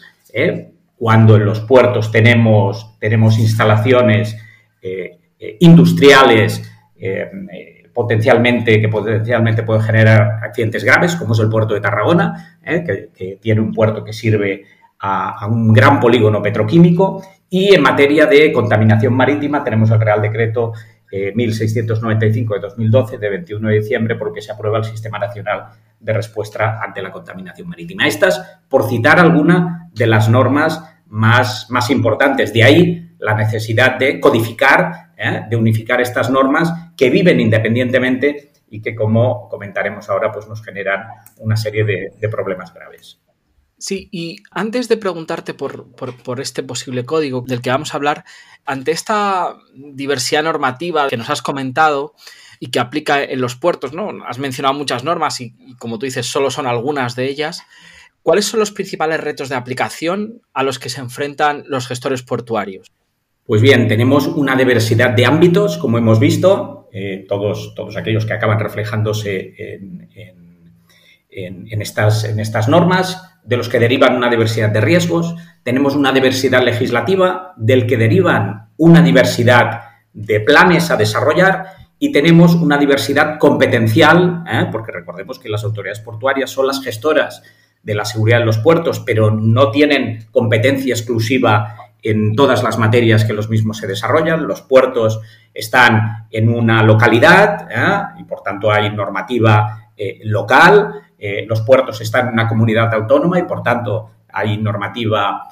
Cuando 0.97 1.37
en 1.37 1.45
los 1.45 1.61
puertos 1.61 2.13
tenemos, 2.13 2.99
tenemos 2.99 3.39
instalaciones 3.39 4.37
industriales 5.59 6.63
potencialmente, 7.93 8.81
que 8.81 8.89
potencialmente 8.89 9.63
pueden 9.63 9.83
generar 9.83 10.41
accidentes 10.43 10.85
graves, 10.85 11.17
como 11.17 11.33
es 11.33 11.41
el 11.41 11.49
puerto 11.49 11.75
de 11.75 11.81
Tarragona, 11.81 12.59
que, 12.63 13.39
tiene 13.41 13.61
un 13.61 13.73
puerto 13.73 14.05
que 14.05 14.13
sirve 14.13 14.65
a, 15.01 15.47
un 15.47 15.73
gran 15.73 15.99
polígono 15.99 16.43
petroquímico 16.43 17.23
y 17.49 17.75
en 17.75 17.83
materia 17.83 18.27
de 18.27 18.53
contaminación 18.53 19.15
marítima 19.15 19.65
tenemos 19.65 19.91
el 19.91 20.01
Real 20.01 20.21
Decreto 20.21 20.73
1695 21.11 22.55
eh, 22.55 22.59
de 22.59 22.63
2012 22.63 23.19
de 23.19 23.31
21 23.31 23.69
de 23.69 23.75
diciembre 23.75 24.15
porque 24.15 24.43
se 24.43 24.53
aprueba 24.53 24.79
el 24.79 24.85
Sistema 24.85 25.19
Nacional 25.19 25.71
de 25.99 26.13
Respuesta 26.13 26.81
ante 26.81 27.03
la 27.03 27.11
Contaminación 27.11 27.69
Marítima. 27.69 28.07
Estas, 28.07 28.61
por 28.69 28.89
citar 28.89 29.19
alguna 29.19 29.91
de 29.93 30.07
las 30.07 30.29
normas 30.29 30.83
más, 31.07 31.67
más 31.71 31.91
importantes. 31.91 32.53
De 32.53 32.63
ahí 32.63 33.17
la 33.19 33.35
necesidad 33.35 33.99
de 33.99 34.21
codificar, 34.21 35.13
¿eh? 35.17 35.43
de 35.49 35.57
unificar 35.57 36.01
estas 36.01 36.31
normas 36.31 36.73
que 36.97 37.11
viven 37.11 37.41
independientemente 37.41 38.53
y 38.71 38.81
que, 38.81 38.95
como 38.95 39.49
comentaremos 39.49 40.09
ahora, 40.09 40.31
pues 40.31 40.47
nos 40.47 40.63
generan 40.63 41.09
una 41.39 41.57
serie 41.57 41.85
de 41.85 42.29
problemas 42.29 42.73
graves. 42.73 43.21
Sí, 43.81 44.09
y 44.13 44.43
antes 44.51 44.89
de 44.89 44.99
preguntarte 44.99 45.55
por, 45.55 45.89
este 46.39 46.63
posible 46.63 47.07
código 47.07 47.43
del 47.47 47.63
que 47.63 47.71
vamos 47.71 47.95
a 47.95 47.97
hablar, 47.97 48.25
ante 48.67 48.93
esta 48.93 49.57
diversidad 49.75 50.43
normativa 50.43 51.09
que 51.09 51.17
nos 51.17 51.31
has 51.31 51.41
comentado, 51.41 52.15
y 52.63 52.67
que 52.67 52.79
aplica 52.79 53.25
en 53.25 53.41
los 53.41 53.57
puertos, 53.57 53.95
¿no? 53.95 54.11
Has 54.27 54.39
mencionado 54.39 54.75
muchas 54.75 55.03
normas 55.03 55.41
y, 55.41 55.55
como 55.79 55.99
tú 55.99 56.05
dices, 56.05 56.27
solo 56.27 56.51
son 56.51 56.67
algunas 56.67 57.17
de 57.17 57.25
ellas. 57.25 57.63
¿Cuáles 58.23 58.45
son 58.45 58.61
los 58.61 58.71
principales 58.71 59.19
retos 59.19 59.49
de 59.49 59.55
aplicación 59.55 60.43
a 60.53 60.63
los 60.63 60.79
que 60.79 60.91
se 60.91 61.01
enfrentan 61.01 61.65
los 61.67 61.89
gestores 61.89 62.23
portuarios? 62.23 62.93
Pues 63.47 63.63
bien, 63.63 63.89
tenemos 63.89 64.27
una 64.27 64.57
diversidad 64.57 65.11
de 65.11 65.25
ámbitos, 65.25 65.79
como 65.79 65.97
hemos 65.97 66.21
visto, 66.21 66.91
eh, 66.93 67.25
todos, 67.27 67.75
todos 67.75 67.97
aquellos 67.97 68.27
que 68.27 68.35
acaban 68.35 68.61
reflejándose 68.61 69.55
en, 71.31 71.81
estas, 71.81 72.25
en 72.25 72.41
estas 72.41 72.69
normas, 72.69 73.30
de 73.51 73.57
los 73.57 73.69
que 73.69 73.81
derivan 73.81 74.15
una 74.15 74.31
diversidad 74.31 74.69
de 74.69 74.81
riesgos. 74.81 75.35
Tenemos 75.65 75.97
una 75.97 76.13
diversidad 76.13 76.63
legislativa, 76.63 77.53
del 77.57 77.85
que 77.85 77.97
derivan 77.97 78.69
una 78.77 79.03
diversidad 79.03 79.81
de 80.13 80.39
planes 80.39 80.93
a 80.93 80.97
desarrollar 80.97 81.65
y 81.99 82.13
tenemos 82.13 82.55
una 82.55 82.79
diversidad 82.79 83.41
competencial, 83.41 84.45
¿eh? 84.49 84.67
porque 84.71 84.93
recordemos 84.93 85.41
que 85.41 85.49
las 85.49 85.65
autoridades 85.65 85.99
portuarias 85.99 86.49
son 86.49 86.69
las 86.69 86.81
gestoras 86.81 87.43
de 87.83 87.97
la 87.97 88.05
seguridad 88.05 88.39
en 88.39 88.47
los 88.47 88.59
puertos, 88.59 89.01
pero 89.01 89.33
no 89.33 89.73
tienen 89.73 90.29
competencia 90.31 90.95
exclusiva 90.95 91.75
en 92.05 92.37
todas 92.37 92.63
las 92.63 92.79
materias 92.79 93.25
que 93.25 93.33
los 93.33 93.51
mismos 93.51 93.79
se 93.79 93.89
desarrollan. 93.89 94.47
Los 94.47 94.63
puertos 94.63 95.21
están 95.53 96.29
en 96.31 96.55
una 96.55 96.85
localidad 96.85 97.69
¿eh? 97.69 98.21
y, 98.21 98.23
por 98.23 98.45
tanto, 98.45 98.71
hay 98.71 98.91
normativa 98.91 99.91
eh, 99.97 100.21
local. 100.23 101.10
Los 101.47 101.61
puertos 101.63 102.01
están 102.01 102.29
en 102.29 102.33
una 102.33 102.49
comunidad 102.49 102.95
autónoma 102.95 103.39
y, 103.39 103.43
por 103.43 103.63
tanto, 103.63 104.11
hay 104.33 104.57
normativa 104.57 105.49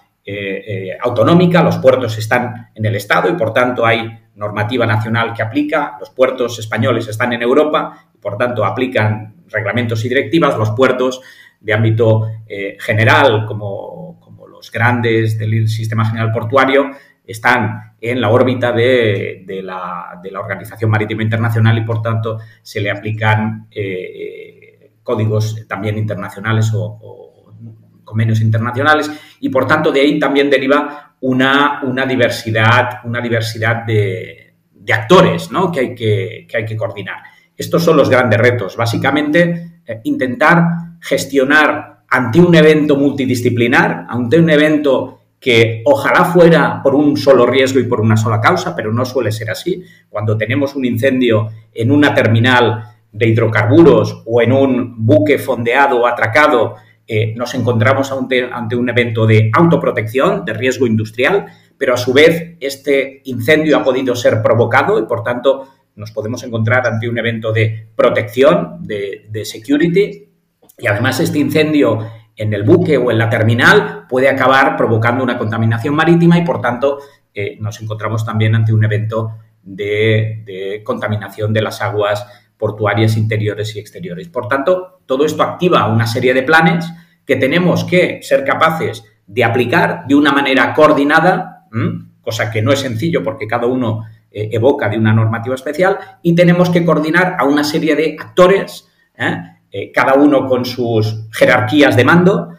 autonómica. 1.03 1.63
Los 1.63 1.79
puertos 1.79 2.17
están 2.17 2.71
en 2.75 2.85
el 2.87 2.97
Estado 2.97 3.29
y, 3.29 3.35
por 3.35 3.53
tanto, 3.53 3.85
hay 3.85 4.29
normativa 4.35 4.87
nacional 4.87 5.35
que 5.35 5.43
aplica. 5.43 5.97
Los 6.01 6.11
puertos 6.11 6.59
españoles 6.59 7.09
están 7.09 7.33
en 7.33 7.43
Europa 7.43 8.07
y, 8.15 8.19
por 8.19 8.39
tanto, 8.39 8.65
aplican 8.65 9.35
reglamentos 9.49 10.05
y 10.05 10.09
directivas. 10.09 10.57
Los 10.57 10.71
puertos 10.71 11.21
de 11.61 11.75
ámbito 11.75 12.31
eh, 12.47 12.77
general, 12.81 13.45
como, 13.47 14.19
como, 14.21 14.47
los 14.47 14.71
grandes 14.71 15.39
del 15.39 15.69
sistema 15.69 16.05
general 16.05 16.33
portuario, 16.33 16.91
están 17.25 17.95
en 18.01 18.21
la 18.21 18.31
órbita 18.31 18.73
de, 18.73 19.45
la, 19.63 20.21
Organización 20.39 20.91
Marítima 20.91 21.23
Internacional 21.23 21.77
y, 21.79 21.83
por 21.83 22.01
tanto, 22.01 22.39
se 22.63 22.81
le 22.81 22.91
aplican 22.91 23.67
eh, 23.71 23.83
eh, 23.83 24.58
códigos 25.09 25.67
también 25.67 25.97
internacionales 25.97 26.71
o, 26.75 27.17
convenios 28.05 28.41
internacionales 28.41 29.11
y, 29.41 29.49
por 29.51 29.67
tanto, 29.67 29.91
de 29.91 30.01
ahí 30.01 30.19
también 30.19 30.49
deriva 30.49 31.15
una, 31.21 31.81
una 31.83 32.07
diversidad, 32.07 33.01
una 33.05 33.21
diversidad 33.21 33.85
de, 33.85 34.55
de 34.73 34.93
actores 34.93 35.51
¿no? 35.51 35.71
que, 35.71 35.81
hay 35.81 35.95
que, 35.95 36.47
que, 36.49 36.57
hay 36.57 36.65
que 36.65 36.77
coordinar. 36.77 37.19
Estos 37.55 37.85
son 37.85 37.99
los 37.99 38.09
grandes 38.09 38.39
retos. 38.41 38.77
Básicamente, 38.77 39.81
eh, 39.87 40.01
intentar 40.05 40.65
gestionar 41.01 42.05
ante 42.09 42.41
un 42.41 42.55
evento 42.55 42.97
multidisciplinar, 42.97 44.07
ante 44.09 44.41
un 44.41 44.49
evento 44.49 45.21
que 45.39 45.83
ojalá 45.85 46.25
fuera 46.25 46.83
por 46.83 46.95
un 46.95 47.17
solo 47.17 47.45
riesgo 47.45 47.79
y 47.79 47.85
por 47.85 48.01
una 48.01 48.17
sola 48.17 48.41
causa, 48.41 48.75
pero 48.75 48.91
no 48.91 49.05
suele 49.05 49.33
ser 49.33 49.51
así. 49.51 49.85
Cuando 50.09 50.39
tenemos 50.39 50.75
un 50.75 50.87
incendio 50.87 51.51
en 51.75 51.91
una 51.91 52.15
terminal 52.15 52.98
de 53.13 53.29
hidrocarburos 53.29 54.23
o 54.27 54.43
en 54.43 54.53
un 54.53 55.05
buque 55.05 55.39
fondeado 55.39 56.01
o 56.01 56.07
atracado 56.07 56.77
eh, 57.11 57.35
nos 57.35 57.55
encontramos 57.55 58.13
ante, 58.13 58.77
un 58.77 58.89
evento 58.91 59.27
de 59.27 59.51
autoprotección, 59.55 60.45
de 60.45 60.53
riesgo 60.53 60.87
industrial, 60.87 61.47
pero 61.79 61.95
a 61.95 61.97
su 61.97 62.13
vez 62.13 62.57
este 62.61 63.23
incendio 63.25 63.79
ha 63.79 63.83
podido 63.83 64.15
ser 64.15 64.43
provocado 64.43 64.99
y 64.99 65.07
por 65.07 65.23
tanto 65.23 65.69
nos 65.97 66.13
podemos 66.13 66.45
encontrar 66.45 66.87
ante 66.87 67.09
un 67.09 67.17
evento 67.17 67.51
de 67.51 67.89
protección, 67.97 68.81
de, 68.83 69.43
security, 69.45 70.29
y 70.77 70.87
además 70.87 71.19
este 71.21 71.39
incendio 71.39 72.07
en 72.37 72.53
el 72.53 72.63
buque 72.63 72.99
o 72.99 73.11
en 73.11 73.17
la 73.17 73.31
terminal 73.31 74.05
puede 74.07 74.29
acabar 74.29 74.77
provocando 74.77 75.25
una 75.25 75.39
contaminación 75.39 75.95
marítima 75.95 76.39
y 76.39 76.45
por 76.45 76.61
tanto 76.61 76.99
eh, 77.33 77.57
nos 77.59 77.81
encontramos 77.81 78.25
también 78.25 78.55
ante 78.55 78.75
un 78.75 78.85
evento 78.85 79.31
de 79.63 80.83
contaminación 80.85 81.55
de 81.55 81.63
las 81.63 81.81
aguas 81.81 82.27
portuarias 82.59 83.17
interiores 83.17 83.75
y 83.77 83.79
exteriores. 83.79 84.29
Por 84.29 84.49
tanto, 84.49 85.01
todo 85.07 85.25
esto 85.25 85.43
activa 85.43 85.87
una 85.87 86.07
serie 86.07 86.35
de 86.35 86.43
planes 86.43 86.91
que 87.25 87.37
tenemos 87.37 87.85
que 87.85 88.21
ser 88.23 88.45
capaces 88.45 89.05
de 89.27 89.45
aplicar 89.45 90.05
de 90.07 90.15
una 90.15 90.33
manera 90.33 90.75
coordinada, 90.75 91.67
cosa 92.21 92.51
que 92.51 92.63
no 92.63 92.73
es 92.73 92.81
sencillo 92.81 93.23
porque 93.23 93.47
cada 93.47 93.67
uno 93.67 94.05
eh, 94.31 94.49
evoca 94.53 94.89
de 94.89 94.99
una 94.99 95.13
normativa 95.13 95.55
especial, 95.55 95.99
y 96.23 96.35
tenemos 96.35 96.71
que 96.71 96.85
coordinar 96.85 97.37
a 97.39 97.45
una 97.45 97.65
serie 97.65 97.95
de 97.95 98.17
actores, 98.19 98.89
¿eh? 99.17 99.37
Eh, 99.71 99.93
cada 99.93 100.15
uno 100.15 100.47
con 100.47 100.65
sus 100.65 101.29
jerarquías 101.31 101.95
de 101.95 102.05
mando, 102.05 102.55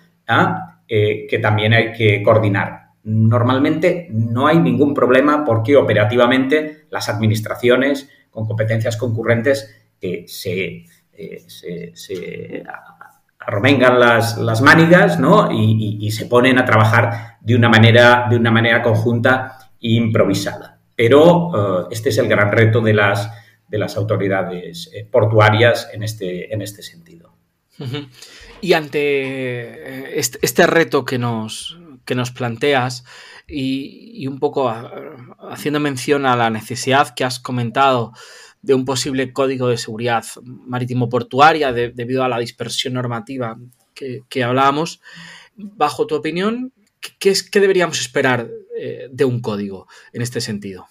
que 0.88 1.39
también 1.41 1.74
hay 1.74 1.91
que 1.91 2.22
coordinar. 2.22 2.89
Normalmente 3.03 4.08
no 4.12 4.46
hay 4.46 4.60
ningún 4.60 4.94
problema 4.94 5.44
porque 5.44 5.75
operativamente 5.75 6.86
las 6.91 7.10
administraciones 7.10 8.08
con 8.29 8.46
competencias 8.46 8.98
concurrentes 8.98 9.88
se, 10.27 10.86
se, 11.94 12.63
arromengan 13.39 14.00
las, 14.00 14.38
las 14.38 14.62
mánigas 14.62 15.20
¿no? 15.20 15.50
y, 15.51 16.12
se 16.12 16.25
ponen 16.25 16.60
a 16.60 16.65
trabajar 16.65 17.38
de 17.41 17.56
una 17.56 17.70
manera, 17.70 18.27
de 18.29 18.36
una 18.36 18.51
manera 18.51 18.82
conjunta 18.84 19.72
e 19.82 19.91
improvisada. 19.94 20.79
Pero 20.96 21.84
eh, 21.84 21.88
este 21.91 22.10
es 22.10 22.18
el 22.18 22.27
gran 22.27 22.51
reto 22.51 22.82
de 22.82 22.94
las, 22.94 23.32
de 23.68 23.77
las 23.77 23.96
autoridades 23.98 24.91
eh, 24.94 25.08
portuarias 25.10 25.89
en 25.94 26.03
este, 26.03 26.53
en 26.53 26.62
este 26.62 26.84
sentido. 26.84 27.34
Y 28.60 28.74
ante 28.74 29.00
eh, 29.00 30.20
este, 30.20 30.68
reto 30.68 31.06
que 31.06 31.18
nos, 31.18 31.79
que 32.03 32.13
nos 32.13 32.32
planteas 32.32 33.06
y, 33.48 34.12
y 34.15 34.27
un 34.27 34.39
poco 34.39 34.70
haciendo 35.50 35.79
mención 35.79 36.25
a 36.25 36.36
la 36.36 36.50
necesidad 36.50 37.15
que 37.15 37.24
has 37.24 37.39
comentado 37.39 38.12
de 38.62 38.74
un 38.74 38.86
posible 38.86 39.32
código 39.32 39.68
de 39.68 39.78
seguridad 39.78 40.24
marítimo 40.44 41.10
portuaria 41.10 41.72
debido 41.72 42.24
a 42.24 42.30
la 42.30 42.39
dispersión 42.39 42.94
normativa 42.94 43.58
que, 43.94 44.44
hablábamos. 44.44 45.01
Bajo 45.56 46.08
tu 46.08 46.16
opinión, 46.16 46.72
¿qué, 47.20 47.30
es, 47.30 47.50
qué 47.50 47.60
deberíamos 47.60 48.00
esperar 48.00 48.50
eh, 48.78 49.10
de 49.12 49.25
un 49.25 49.42
código 49.42 49.88
en 50.13 50.22
este 50.22 50.39
sentido? 50.42 50.88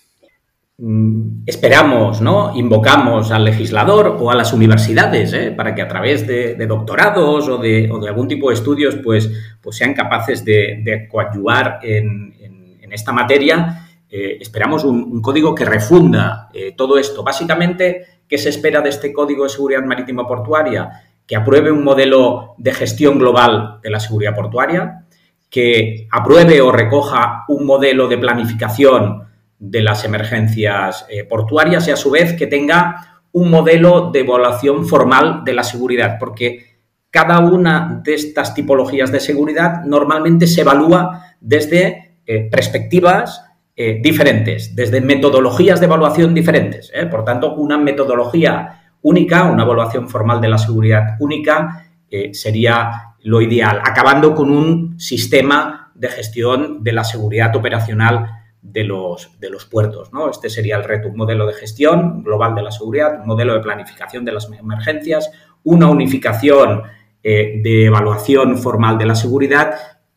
Mm, 0.78 1.44
esperamos, 1.46 2.20
¿no? 2.20 2.56
Invocamos 2.56 3.30
al 3.30 3.44
legislador 3.44 4.16
o 4.20 4.30
a 4.30 4.34
las 4.34 4.52
universidades 4.52 5.32
¿eh? 5.32 5.50
para 5.50 5.74
que 5.74 5.82
a 5.82 5.88
través 5.88 6.26
de, 6.26 6.54
doctorados 6.66 7.48
o 7.48 7.58
de, 7.58 7.90
algún 8.06 8.28
tipo 8.28 8.48
de 8.48 8.54
estudios 8.54 8.96
pues, 9.02 9.30
pues 9.60 9.76
sean 9.76 9.94
capaces 9.94 10.44
de, 10.44 11.08
coadyuvar 11.10 11.80
en, 11.82 12.34
en 12.80 12.92
esta 12.92 13.12
materia 13.12 13.87
eh, 14.10 14.38
esperamos 14.40 14.84
un, 14.84 15.20
código 15.20 15.54
que 15.54 15.64
refunda 15.64 16.48
eh, 16.52 16.72
todo 16.76 16.98
esto. 16.98 17.22
Básicamente, 17.22 18.22
¿qué 18.26 18.38
se 18.38 18.48
espera 18.48 18.80
de 18.80 18.88
este 18.88 19.12
Código 19.12 19.44
de 19.44 19.50
Seguridad 19.50 19.84
Marítima 19.84 20.26
Portuaria? 20.26 21.04
Que 21.26 21.36
apruebe 21.36 21.70
un 21.70 21.84
modelo 21.84 22.54
de 22.56 22.72
gestión 22.72 23.18
global 23.18 23.80
de 23.82 23.90
la 23.90 24.00
seguridad 24.00 24.34
portuaria, 24.34 25.04
que 25.50 26.08
apruebe 26.10 26.60
o 26.62 26.72
recoja 26.72 27.44
un 27.48 27.66
modelo 27.66 28.08
de 28.08 28.16
planificación 28.16 29.28
de 29.58 29.82
las 29.82 30.04
emergencias 30.04 31.04
eh, 31.10 31.24
portuarias 31.24 31.86
y 31.88 31.90
a 31.90 31.96
su 31.96 32.10
vez 32.10 32.34
que 32.34 32.46
tenga 32.46 33.22
un 33.32 33.50
modelo 33.50 34.10
de 34.10 34.20
evaluación 34.20 34.86
formal 34.86 35.42
de 35.44 35.52
la 35.52 35.64
seguridad, 35.64 36.16
porque 36.18 36.78
cada 37.10 37.40
una 37.40 38.00
de 38.02 38.14
estas 38.14 38.54
tipologías 38.54 39.12
de 39.12 39.20
seguridad 39.20 39.84
normalmente 39.84 40.46
se 40.46 40.62
evalúa 40.62 41.34
desde 41.40 42.20
perspectivas 42.50 43.47
eh, 43.80 44.00
diferentes, 44.02 44.74
desde 44.74 45.00
metodologías 45.00 45.78
de 45.78 45.86
evaluación 45.86 46.34
diferentes. 46.34 46.90
¿eh? 46.92 47.06
Por 47.06 47.24
tanto, 47.24 47.54
una 47.54 47.78
metodología 47.78 48.90
única, 49.02 49.44
una 49.44 49.62
evaluación 49.62 50.08
formal 50.08 50.40
de 50.40 50.48
la 50.48 50.58
seguridad 50.58 51.14
única, 51.20 51.86
eh, 52.10 52.34
sería 52.34 53.14
lo 53.22 53.40
ideal, 53.40 53.80
acabando 53.84 54.34
con 54.34 54.50
un 54.50 54.98
sistema 54.98 55.92
de 55.94 56.08
gestión 56.08 56.82
de 56.82 56.90
la 56.90 57.04
seguridad 57.04 57.54
operacional 57.54 58.26
de 58.60 58.82
los, 58.82 59.38
de 59.38 59.48
los 59.48 59.64
puertos. 59.66 60.12
¿no? 60.12 60.28
Este 60.28 60.50
sería 60.50 60.74
el 60.74 60.82
reto, 60.82 61.06
un 61.06 61.16
modelo 61.16 61.46
de 61.46 61.54
gestión 61.54 62.24
global 62.24 62.56
de 62.56 62.62
la 62.62 62.72
seguridad, 62.72 63.20
un 63.20 63.28
modelo 63.28 63.54
de 63.54 63.60
planificación 63.60 64.24
de 64.24 64.32
las 64.32 64.50
emergencias, 64.50 65.30
una 65.62 65.86
unificación 65.86 66.82
de 67.22 67.84
evaluación 67.84 68.58
formal 68.58 68.98
de 68.98 69.06
la 69.06 69.14
seguridad, 69.14 69.74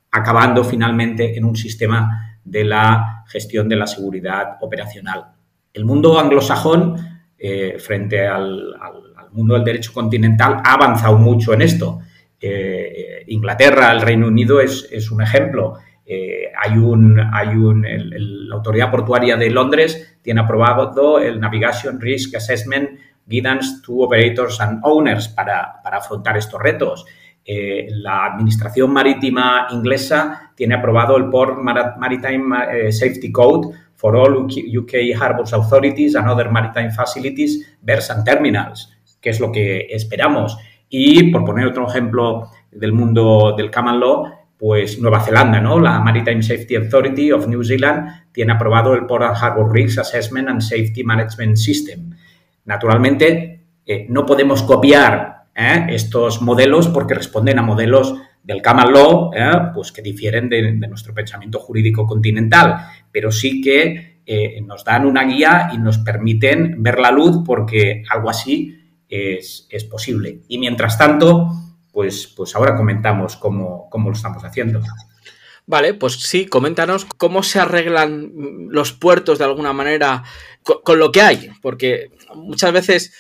acabando 0.10 0.64
finalmente 0.64 1.38
en 1.38 1.46
un 1.46 1.56
sistema 1.56 2.31
de 2.44 2.64
la 2.64 3.24
gestión 3.28 3.70
de 3.70 3.76
la 3.76 3.88
seguridad 3.88 4.58
operacional. 4.62 5.26
El 5.74 5.86
mundo 5.86 6.20
anglosajón, 6.20 6.96
eh, 7.38 7.78
frente 7.80 8.28
al, 8.28 8.76
mundo 9.32 9.54
del 9.54 9.64
derecho 9.64 9.94
continental, 9.94 10.58
ha 10.64 10.74
avanzado 10.74 11.18
mucho 11.18 11.54
en 11.54 11.62
esto. 11.62 12.00
Eh, 12.40 13.24
Inglaterra, 13.28 13.92
el 13.92 14.02
Reino 14.02 14.28
Unido 14.28 14.60
es, 14.60 15.10
un 15.10 15.22
ejemplo. 15.22 15.76
Eh, 16.06 16.52
hay 16.62 16.78
un, 16.78 17.18
hay 17.34 17.56
un 17.56 17.86
la 18.50 18.56
autoridad 18.56 18.92
portuaria 18.92 19.38
de 19.38 19.50
Londres 19.50 20.20
tiene 20.22 20.42
aprobado 20.42 21.20
el 21.20 21.40
Navigation 21.40 22.02
Risk 22.02 22.36
Assessment 22.36 22.90
Guidance 23.26 23.82
to 23.86 23.94
Operators 24.00 24.60
and 24.60 24.82
Owners 24.84 25.30
para, 25.30 25.82
afrontar 25.84 26.38
estos 26.38 26.62
retos. 26.62 27.06
Eh, 27.44 27.88
la 27.90 28.26
Administración 28.26 28.92
Marítima 28.92 29.68
inglesa 29.72 30.51
tiene 30.62 30.76
aprobado 30.76 31.18
el 31.18 31.28
Port 31.32 31.58
Maritime 31.58 32.92
Safety 32.92 33.32
Code 33.32 33.76
for 33.96 34.16
all 34.16 34.46
UK 34.46 35.20
Harbors 35.20 35.54
Authorities 35.54 36.14
and 36.14 36.30
other 36.30 36.52
maritime 36.52 36.92
facilities, 36.92 37.76
berths 37.82 38.12
and 38.12 38.24
terminals, 38.24 38.96
que 39.20 39.32
es 39.32 39.40
lo 39.40 39.52
que 39.52 39.88
esperamos. 39.90 40.56
Y 40.88 41.32
por 41.32 41.44
poner 41.46 41.66
otro 41.66 41.90
ejemplo 41.90 42.52
del 42.70 42.94
mundo 42.94 43.56
del 43.58 43.72
common 43.72 44.00
law, 44.00 44.26
pues 44.56 45.02
Nueva 45.02 45.22
Zelanda, 45.22 45.60
¿no? 45.60 45.80
La 45.80 46.00
Maritime 46.00 46.44
Safety 46.44 46.76
Authority 46.76 47.32
of 47.32 47.48
New 47.48 47.64
Zealand 47.64 48.30
tiene 48.32 48.54
aprobado 48.54 48.94
el 48.94 49.08
Port 49.08 49.24
and 49.24 49.38
Harbour 49.42 49.74
Risk 49.74 49.98
Assessment 49.98 50.48
and 50.48 50.62
Safety 50.62 51.04
Management 51.04 51.58
System. 51.58 52.12
Naturalmente, 52.66 53.64
eh, 53.84 54.06
no 54.10 54.28
podemos 54.28 54.62
copiar 54.62 55.46
¿eh? 55.56 55.88
estos 55.90 56.40
modelos 56.44 56.88
porque 56.88 57.16
responden 57.16 57.58
a 57.58 57.64
modelos 57.64 58.14
del 58.44 58.62
common 58.62 58.92
law, 58.94 59.32
¿eh? 59.34 59.72
pues 59.74 59.92
que 59.92 60.02
difieren 60.02 60.50
de, 60.50 60.74
nuestro 60.74 61.14
pensamiento 61.14 61.60
jurídico 61.60 62.06
continental, 62.06 62.76
pero 63.12 63.32
sí 63.32 63.62
que 63.62 64.12
nos 64.64 64.86
dan 64.86 65.06
una 65.06 65.26
guía 65.26 65.72
y 65.74 65.78
nos 65.78 65.98
permiten 65.98 66.82
ver 66.82 67.00
la 67.00 67.12
luz 67.12 67.44
porque 67.46 68.04
algo 68.10 68.30
así 68.30 68.78
es, 69.10 69.68
es 69.70 69.84
posible. 69.84 70.40
Y 70.48 70.58
mientras 70.58 70.98
tanto, 70.98 71.50
pues, 71.92 72.28
pues 72.36 72.56
ahora 72.56 72.76
comentamos 72.76 73.36
cómo, 73.36 73.90
lo 73.94 74.12
estamos 74.12 74.44
haciendo. 74.44 74.82
Vale, 75.66 75.94
pues 75.94 76.14
sí, 76.14 76.46
coméntanos 76.46 77.06
cómo 77.06 77.44
se 77.44 77.60
arreglan 77.60 78.32
los 78.70 78.94
puertos 78.94 79.38
de 79.38 79.46
alguna 79.46 79.74
manera 79.74 80.24
con, 80.64 81.00
lo 81.00 81.12
que 81.12 81.22
hay, 81.22 81.50
porque 81.62 82.10
muchas 82.36 82.72
veces 82.74 83.14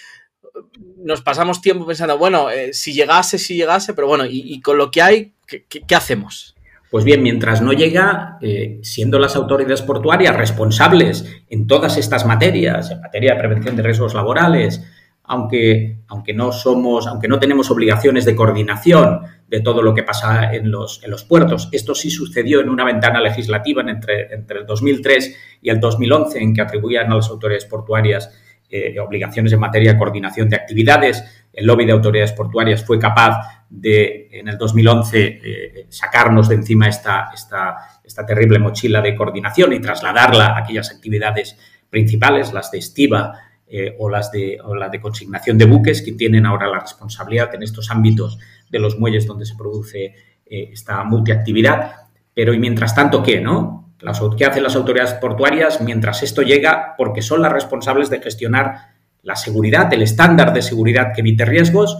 nos 0.98 1.22
pasamos 1.22 1.62
tiempo 1.62 1.86
pensando, 1.86 2.18
bueno, 2.18 2.50
eh, 2.50 2.74
si 2.74 2.94
llegase, 2.94 3.38
si 3.38 3.56
llegase, 3.56 3.94
pero 3.94 4.08
bueno, 4.08 4.25
y, 4.27 4.60
con 4.62 4.77
lo 4.77 4.91
que 4.91 5.01
hay, 5.01 5.34
¿qué, 5.46 5.96
hacemos? 5.96 6.56
Pues 6.89 7.06
bien, 7.06 7.24
mientras 7.24 7.62
no 7.62 7.74
llega, 7.74 8.38
eh, 8.41 8.80
siendo 8.84 9.20
las 9.20 9.36
autoridades 9.36 9.82
portuarias 9.82 10.36
responsables 10.36 11.25
en 11.50 11.68
todas 11.68 11.98
estas 11.98 12.25
materias, 12.25 12.91
en 12.91 13.01
materia 13.01 13.34
de 13.34 13.39
prevención 13.39 13.75
de 13.75 13.84
riesgos 13.84 14.13
laborales, 14.13 14.82
aunque, 15.24 16.00
aunque, 16.08 16.34
no 16.34 16.51
somos, 16.51 17.08
aunque 17.08 17.30
no 17.30 17.39
tenemos 17.39 17.72
obligaciones 17.72 18.25
de 18.25 18.36
coordinación 18.36 19.22
de 19.48 19.62
todo 19.62 19.82
lo 19.82 19.94
que 19.94 20.03
pasa 20.03 20.53
en 20.53 20.70
los, 20.70 21.01
en 21.03 21.12
los 21.12 21.24
puertos. 21.24 21.70
Esto 21.72 21.96
sí 21.96 22.10
sucedió 22.10 22.60
en 22.60 22.70
una 22.70 22.84
ventana 22.84 23.22
legislativa 23.22 23.82
entre, 23.82 24.34
entre 24.34 24.60
el 24.60 24.65
2003 24.65 25.60
y 25.62 25.70
el 25.70 25.80
2011 25.80 26.39
en 26.39 26.53
que 26.53 26.62
atribuían 26.62 27.12
a 27.12 27.15
las 27.15 27.30
autoridades 27.30 27.65
portuarias 27.65 28.32
eh, 28.74 28.98
obligaciones 29.01 29.51
en 29.51 29.60
materia 29.60 29.92
de 29.92 30.00
coordinación 30.00 30.48
de 30.48 30.56
actividades. 30.56 31.46
El 31.51 31.66
lobby 31.66 31.86
de 31.86 31.92
autoridades 31.92 32.32
portuarias 32.32 32.86
fue 32.86 32.98
capaz 32.98 33.66
de, 33.70 34.30
en 34.32 34.48
el 34.48 34.58
2011, 34.58 35.42
eh, 35.44 35.86
sacarnos 35.90 36.48
de 36.48 36.56
encima 36.56 36.88
esta, 36.88 37.30
esta, 37.34 38.00
esta 38.01 38.25
terrible 38.25 38.60
mochila 38.60 39.01
de 39.01 39.13
coordinación 39.13 39.74
y 39.74 39.82
trasladarla 39.82 40.54
a 40.54 40.60
aquellas 40.60 40.90
actividades 40.90 41.58
principales, 41.90 42.54
las 42.54 42.72
de 42.72 42.78
estiva, 42.78 43.34
eh, 43.68 43.94
o, 44.00 44.10
las 44.10 44.32
de, 44.32 44.58
o 44.63 44.74
la 44.74 44.88
de 44.88 45.01
consignación 45.01 45.58
de 45.58 45.66
buques, 45.66 46.01
que 46.01 46.13
tienen 46.13 46.46
ahora 46.46 46.68
la 46.68 46.80
responsabilidad 46.80 47.54
en 47.54 47.63
estos 47.63 47.92
ámbitos 47.92 48.40
de 48.70 48.80
los 48.80 48.98
muelles 48.98 49.28
donde 49.28 49.46
se 49.46 49.58
produce 49.58 50.16
esta 50.46 51.04
multiactividad. 51.04 51.96
Pero, 52.34 52.54
¿y 52.54 52.60
mientras 52.60 52.96
tanto 52.96 53.22
qué, 53.22 53.40
no? 53.42 53.90
Las, 54.01 54.22
¿Qué 54.38 54.46
hacen 54.46 54.63
las 54.63 54.75
autoridades 54.75 55.13
portuarias 55.13 55.81
mientras 55.81 56.24
esto 56.24 56.41
llega? 56.41 56.96
Porque 56.98 57.22
son 57.22 57.41
las 57.41 57.51
responsables 57.51 58.10
de 58.10 58.22
gestionar 58.22 58.91
la 59.24 59.36
seguridad, 59.36 59.93
el 59.93 60.01
estándar 60.01 60.53
de 60.53 60.62
seguridad 60.62 61.13
que 61.13 61.22
evite 61.22 61.46
riesgos 61.46 61.98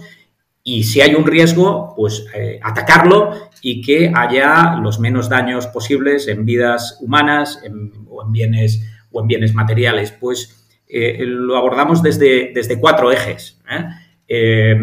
y 0.64 0.84
si 0.84 1.00
hay 1.00 1.14
un 1.14 1.26
riesgo, 1.26 1.92
pues 1.96 2.24
eh, 2.34 2.60
atacarlo 2.62 3.50
y 3.62 3.80
que 3.82 4.12
haya 4.14 4.76
los 4.76 5.00
menos 5.00 5.28
daños 5.28 5.66
posibles 5.66 6.28
en 6.28 6.44
vidas 6.44 6.98
humanas 7.00 7.60
o, 8.08 8.24
en 8.24 8.32
bienes, 8.32 8.80
o 9.10 9.20
en 9.20 9.26
bienes 9.26 9.54
materiales. 9.54 10.12
Pues 10.12 10.68
eh, 10.88 11.24
lo 11.26 11.56
abordamos 11.56 12.02
desde, 12.02 12.52
desde 12.54 12.78
cuatro 12.78 13.10
ejes. 13.10 13.60
¿eh? 13.68 13.84
Eh, 14.28 14.76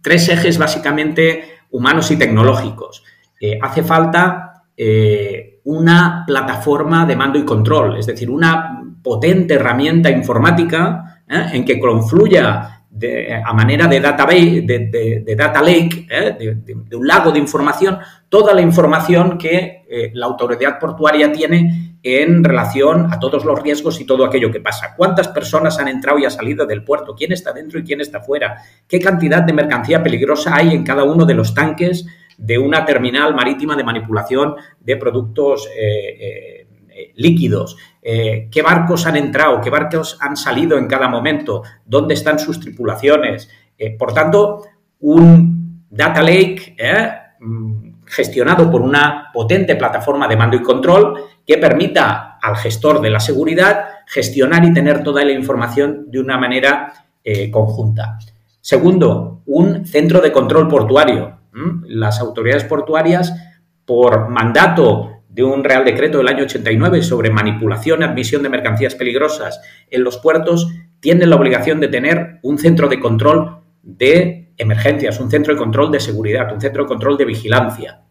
tres 0.00 0.28
ejes 0.28 0.58
básicamente 0.58 1.42
humanos 1.70 2.10
y 2.12 2.16
tecnológicos. 2.16 3.02
hace 3.62 3.82
falta 3.82 4.64
una 5.64 6.24
plataforma 6.26 7.06
de 7.06 7.16
mando 7.16 7.38
y 7.38 7.44
control, 7.44 7.98
es 7.98 8.06
decir, 8.06 8.30
una 8.30 8.82
potente 9.02 9.54
herramienta 9.54 10.10
informática 10.10 11.22
en 11.28 11.64
que 11.64 11.78
confluya 11.78 12.82
a 13.44 13.52
manera 13.54 13.86
de 13.86 14.00
data, 14.00 14.26
de, 14.26 15.22
de, 15.24 15.34
data 15.34 15.62
lake, 15.62 16.06
de, 16.38 16.96
un 16.96 17.06
lago 17.06 17.32
de 17.32 17.38
información, 17.38 17.98
toda 18.28 18.52
la 18.52 18.60
información 18.60 19.38
que 19.38 20.10
la 20.12 20.26
autoridad 20.26 20.78
portuaria 20.78 21.32
tiene 21.32 21.92
en 22.02 22.42
relación 22.42 23.12
a 23.12 23.18
todos 23.18 23.44
los 23.44 23.62
riesgos 23.62 24.00
y 24.00 24.04
todo 24.04 24.24
aquello 24.24 24.50
que 24.50 24.60
pasa. 24.60 24.94
¿Cuántas 24.96 25.28
personas 25.28 25.78
han 25.78 25.88
entrado 25.88 26.18
y 26.18 26.24
han 26.24 26.30
salido 26.30 26.66
del 26.66 26.84
puerto? 26.84 27.14
¿Quién 27.14 27.32
está 27.32 27.52
dentro 27.52 27.78
y 27.78 27.84
quién 27.84 28.00
está 28.00 28.20
fuera? 28.20 28.56
¿Qué 28.88 28.98
cantidad 28.98 29.42
de 29.42 29.52
mercancía 29.52 30.02
peligrosa 30.02 30.56
hay 30.56 30.74
en 30.74 30.82
cada 30.82 31.04
uno 31.04 31.24
de 31.24 31.34
los 31.34 31.54
tanques 31.54 32.06
de 32.38 32.58
una 32.58 32.84
terminal 32.84 33.34
marítima 33.34 33.76
de 33.76 33.84
manipulación 33.84 34.54
de 34.80 34.96
productos 34.96 35.68
eh, 35.76 36.66
eh, 36.88 37.12
líquidos? 37.16 37.76
Eh, 38.00 38.48
¿Qué 38.50 38.62
barcos 38.62 39.06
han 39.06 39.16
entrado? 39.16 39.60
¿Qué 39.60 39.70
barcos 39.70 40.18
han 40.20 40.36
salido 40.36 40.78
en 40.78 40.86
cada 40.86 41.08
momento? 41.08 41.62
¿Dónde 41.84 42.14
están 42.14 42.38
sus 42.38 42.60
tripulaciones? 42.60 43.50
por 43.98 44.14
tanto, 44.14 44.62
un 45.00 45.86
data 45.90 46.22
lake 46.22 46.76
mm, 47.40 48.04
gestionado 48.06 48.70
por 48.70 48.80
una 48.80 49.30
potente 49.32 49.74
plataforma 49.74 50.28
de 50.28 50.36
mando 50.36 50.56
y 50.56 50.62
control 50.62 51.24
que 51.44 51.58
permita 51.58 52.38
al 52.40 52.54
gestor 52.54 53.00
de 53.00 53.10
la 53.10 53.18
seguridad 53.18 53.86
gestionar 54.06 54.64
y 54.64 54.72
tener 54.72 55.02
toda 55.02 55.24
la 55.24 55.32
información 55.32 56.04
de 56.08 56.20
una 56.20 56.38
manera 56.38 56.92
conjunta. 57.50 58.18
Segundo, 58.60 59.42
un 59.46 59.84
centro 59.86 60.20
de 60.20 60.30
control 60.30 60.68
portuario. 60.68 61.41
Las 61.86 62.20
autoridades 62.20 62.64
portuarias, 62.64 63.32
por 63.84 64.28
mandato 64.28 65.22
de 65.28 65.42
un 65.42 65.64
Real 65.64 65.84
Decreto 65.84 66.18
del 66.18 66.28
año 66.28 66.44
89 66.44 67.02
sobre 67.02 67.30
manipulación 67.30 68.00
y 68.00 68.04
admisión 68.04 68.42
de 68.42 68.48
mercancías 68.48 68.94
peligrosas 68.94 69.60
en 69.90 70.04
los 70.04 70.18
puertos, 70.18 70.68
tienen 71.00 71.30
la 71.30 71.36
obligación 71.36 71.80
de 71.80 71.88
tener 71.88 72.38
un 72.42 72.58
centro 72.58 72.88
de 72.88 73.00
control 73.00 73.62
de 73.82 74.52
emergencias, 74.56 75.18
un 75.20 75.30
centro 75.30 75.54
de 75.54 75.58
control 75.58 75.90
de 75.90 76.00
seguridad, 76.00 76.52
un 76.52 76.60
centro 76.60 76.84
de 76.84 76.88
control 76.88 77.16
de 77.16 77.24
vigilancia 77.24 78.02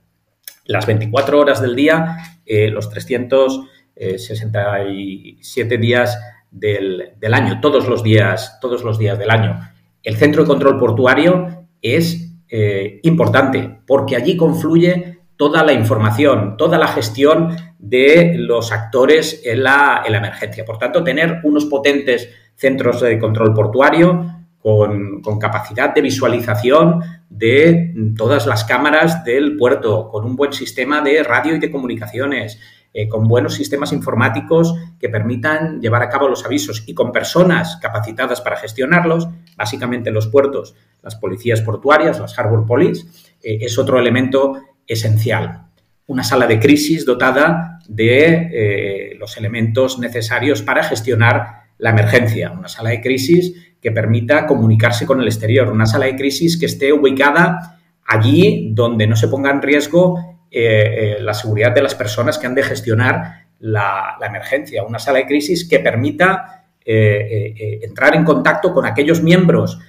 las 0.66 0.86
24 0.86 1.40
horas 1.40 1.62
del 1.62 1.76
día, 1.76 2.18
eh, 2.46 2.70
los 2.70 2.90
367 2.90 5.78
días 5.78 6.20
del, 6.50 7.14
año, 7.34 7.60
todos 7.62 7.88
los 7.88 8.02
días, 8.04 8.58
todos 8.62 8.84
los 8.84 9.00
días 9.00 9.20
del 9.20 9.30
año. 9.30 9.60
El 10.04 10.18
centro 10.18 10.44
de 10.44 10.48
control 10.48 10.80
portuario 10.80 11.68
es 11.82 12.31
eh, 12.52 13.00
importante 13.04 13.80
porque 13.88 14.18
allí 14.18 14.36
confluye 14.36 15.20
toda 15.38 15.64
la 15.64 15.74
información, 15.74 16.58
toda 16.58 16.78
la 16.78 16.90
gestión 16.90 17.56
de 17.80 18.36
los 18.36 18.72
actores 18.72 19.42
en 19.46 19.64
la, 19.64 20.04
en 20.06 20.12
la 20.12 20.18
emergencia. 20.18 20.66
Por 20.66 20.78
tanto, 20.78 21.04
tener 21.04 21.40
unos 21.44 21.66
potentes 21.66 22.30
centros 22.56 23.02
de 23.02 23.18
control 23.18 23.54
portuario 23.54 24.42
con, 24.62 25.40
capacidad 25.40 25.94
de 25.94 26.02
visualización 26.02 27.02
de 27.30 27.94
todas 28.16 28.46
las 28.46 28.64
cámaras 28.64 29.24
del 29.24 29.58
puerto, 29.58 30.10
con 30.10 30.26
un 30.26 30.36
buen 30.36 30.54
sistema 30.54 31.02
de 31.02 31.24
radio 31.24 31.56
y 31.56 31.60
de 31.60 31.72
comunicaciones, 31.72 32.60
eh, 32.94 33.08
con 33.08 33.28
buenos 33.28 33.54
sistemas 33.54 33.94
informáticos 33.94 34.76
que 35.00 35.08
permitan 35.08 35.80
llevar 35.80 36.04
a 36.04 36.10
cabo 36.10 36.28
los 36.28 36.46
avisos 36.46 36.84
y 36.86 36.94
con 36.94 37.14
personas 37.14 37.78
capacitadas 37.82 38.42
para 38.42 38.58
gestionarlos, 38.58 39.30
básicamente 39.56 40.12
los 40.12 40.28
puertos, 40.28 40.76
las 41.02 41.16
policías 41.16 41.62
portuarias, 41.62 42.20
las 42.20 42.38
Harbor 42.38 42.66
Police, 42.66 43.06
eh, 43.42 43.60
es 43.62 43.78
otro 43.78 43.98
elemento 43.98 44.58
esencial. 44.86 45.68
Una 46.08 46.24
sala 46.24 46.48
de 46.48 46.60
crisis 46.60 47.06
dotada 47.06 47.80
de 47.88 48.50
eh, 48.52 49.16
los 49.18 49.38
elementos 49.38 49.98
necesarios 49.98 50.62
para 50.62 50.84
gestionar 50.84 51.62
la 51.78 51.92
emergencia, 51.92 52.52
una 52.52 52.68
sala 52.68 52.90
de 52.90 53.00
crisis 53.00 53.54
que 53.82 53.92
permita 53.92 54.46
comunicarse 54.46 55.06
con 55.06 55.22
el 55.22 55.28
exterior, 55.28 55.72
una 55.72 55.86
sala 55.86 56.06
de 56.08 56.16
crisis 56.16 56.60
que 56.60 56.66
esté 56.66 56.92
ubicada 56.92 57.80
allí 58.06 58.72
donde 58.74 59.08
no 59.08 59.16
se 59.16 59.30
ponga 59.30 59.50
en 59.50 59.62
riesgo 59.62 60.31
eh, 60.54 61.16
eh, 61.16 61.22
la 61.22 61.34
seguridad 61.34 61.72
de 61.74 61.82
las 61.82 61.96
personas 61.96 62.38
que 62.38 62.46
han 62.46 62.54
de 62.54 62.62
gestionar 62.62 63.46
la, 63.60 64.18
emergencia, 64.22 64.84
una 64.84 65.00
sala 65.00 65.20
de 65.20 65.26
crisis 65.26 65.66
que 65.66 65.80
permita 65.80 66.66
eh, 66.84 67.80
entrar 67.82 68.16
en 68.16 68.26
contacto 68.26 68.74
con 68.74 68.86
aquellos 68.86 69.24
miembros 69.24 69.80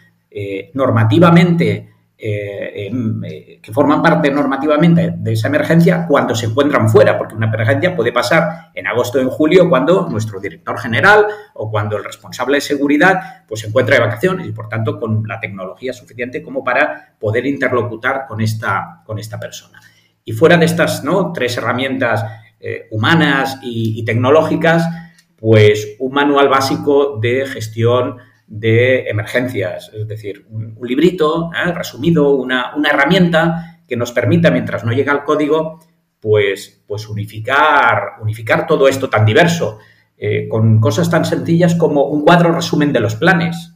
normativamente 0.73 1.91
em, 2.17 3.21
que 3.61 3.73
forman 3.73 4.01
parte 4.01 4.31
normativamente 4.31 5.15
de 5.17 5.33
esa 5.33 5.49
emergencia 5.49 6.07
cuando 6.07 6.35
se 6.35 6.47
encuentran 6.47 6.89
fuera, 6.89 7.19
porque 7.19 7.35
una 7.35 7.49
emergencia 7.49 7.97
puede 7.97 8.13
pasar 8.13 8.71
en 8.73 8.87
agosto 8.87 9.19
o 9.19 9.21
en 9.21 9.31
julio 9.31 9.69
cuando 9.69 10.09
nuestro 10.09 10.39
director 10.39 10.79
general 10.79 11.27
o 11.55 11.71
cuando 11.71 11.97
el 11.97 12.05
responsable 12.05 12.59
de 12.59 12.61
seguridad 12.61 13.45
pues 13.49 13.61
se 13.61 13.67
encuentra 13.67 13.97
de 13.97 14.03
vacaciones 14.03 14.47
y 14.47 14.53
por 14.53 14.69
tanto 14.69 15.01
con 15.01 15.25
la 15.27 15.41
tecnología 15.41 15.93
suficiente 15.93 16.41
como 16.41 16.63
para 16.63 17.17
poder 17.19 17.47
interlocutar 17.47 18.27
con 18.29 18.41
esta, 18.41 19.03
con 19.05 19.19
esta 19.19 19.41
persona. 19.41 19.81
Y 20.25 20.33
fuera 20.33 20.57
de 20.57 20.67
estas 20.67 21.03
tres 21.35 21.57
herramientas 21.57 22.25
eh, 22.65 22.87
humanas 22.93 23.59
y, 23.61 24.05
tecnológicas, 24.05 24.89
pues 25.37 25.97
un 25.99 26.13
manual 26.13 26.49
básico 26.49 27.19
de 27.21 27.45
gestión 27.45 28.19
de 28.47 29.09
emergencias, 29.09 29.91
es 29.93 30.07
decir, 30.07 30.47
un, 30.49 30.79
librito 30.81 31.51
¿eh? 31.53 31.73
resumido, 31.73 32.31
una, 32.35 32.73
herramienta 32.89 33.81
que 33.89 33.97
nos 33.97 34.13
permita, 34.13 34.53
mientras 34.53 34.85
no 34.85 34.93
llega 34.93 35.13
el 35.13 35.25
código, 35.25 35.81
pues, 36.21 36.85
pues 36.87 37.09
unificar, 37.09 38.21
unificar 38.21 38.65
todo 38.69 38.87
esto 38.87 39.11
tan 39.11 39.27
diverso, 39.27 39.79
eh, 40.17 40.47
con 40.49 40.79
cosas 40.81 41.11
tan 41.11 41.25
sencillas 41.25 41.75
como 41.75 42.05
un 42.05 42.23
cuadro 42.23 42.53
resumen 42.53 42.93
de 42.93 43.01
los 43.01 43.17
planes, 43.17 43.75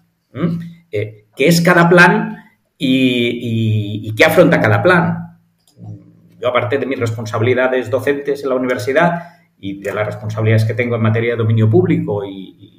qué 0.92 1.26
es 1.36 1.60
cada 1.60 1.88
plan 1.88 2.36
y 2.78 4.14
qué 4.14 4.24
afronta 4.24 4.60
cada 4.60 4.80
plan. 4.80 5.25
Aparte 6.48 6.78
de 6.78 6.86
mis 6.86 6.98
responsabilidades 6.98 7.90
docentes 7.90 8.42
en 8.42 8.48
la 8.48 8.54
universidad 8.54 9.22
y 9.58 9.80
de 9.80 9.92
las 9.92 10.06
responsabilidades 10.06 10.64
que 10.64 10.74
tengo 10.74 10.96
en 10.96 11.02
materia 11.02 11.32
de 11.32 11.38
dominio 11.38 11.68
público 11.68 12.24
y, 12.24 12.76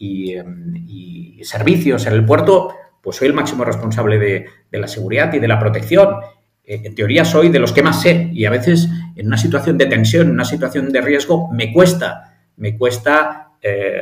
Em, 0.00 1.38
servicios 1.42 2.06
en 2.06 2.12
el 2.12 2.24
puerto, 2.24 2.74
pues 3.02 3.16
soy 3.16 3.28
el 3.28 3.34
máximo 3.34 3.64
responsable 3.64 4.18
de, 4.18 4.46
la 4.72 4.86
seguridad 4.86 5.32
y 5.32 5.38
de 5.38 5.48
la 5.48 5.58
protección. 5.58 6.16
Eh, 6.64 6.82
en 6.84 6.94
teoría 6.94 7.24
soy 7.24 7.48
de 7.48 7.58
los 7.58 7.72
que 7.72 7.82
más 7.82 8.02
sé 8.02 8.30
y 8.32 8.44
a 8.44 8.50
veces 8.50 8.88
en 9.16 9.26
una 9.26 9.36
situación 9.36 9.78
de 9.78 9.86
tensión, 9.86 10.26
en 10.26 10.34
una 10.34 10.44
situación 10.44 10.90
de 10.92 11.00
riesgo, 11.00 11.48
me 11.52 11.72
cuesta, 11.72 12.44
me 12.56 12.76
cuesta 12.76 13.52
eh, 13.62 13.98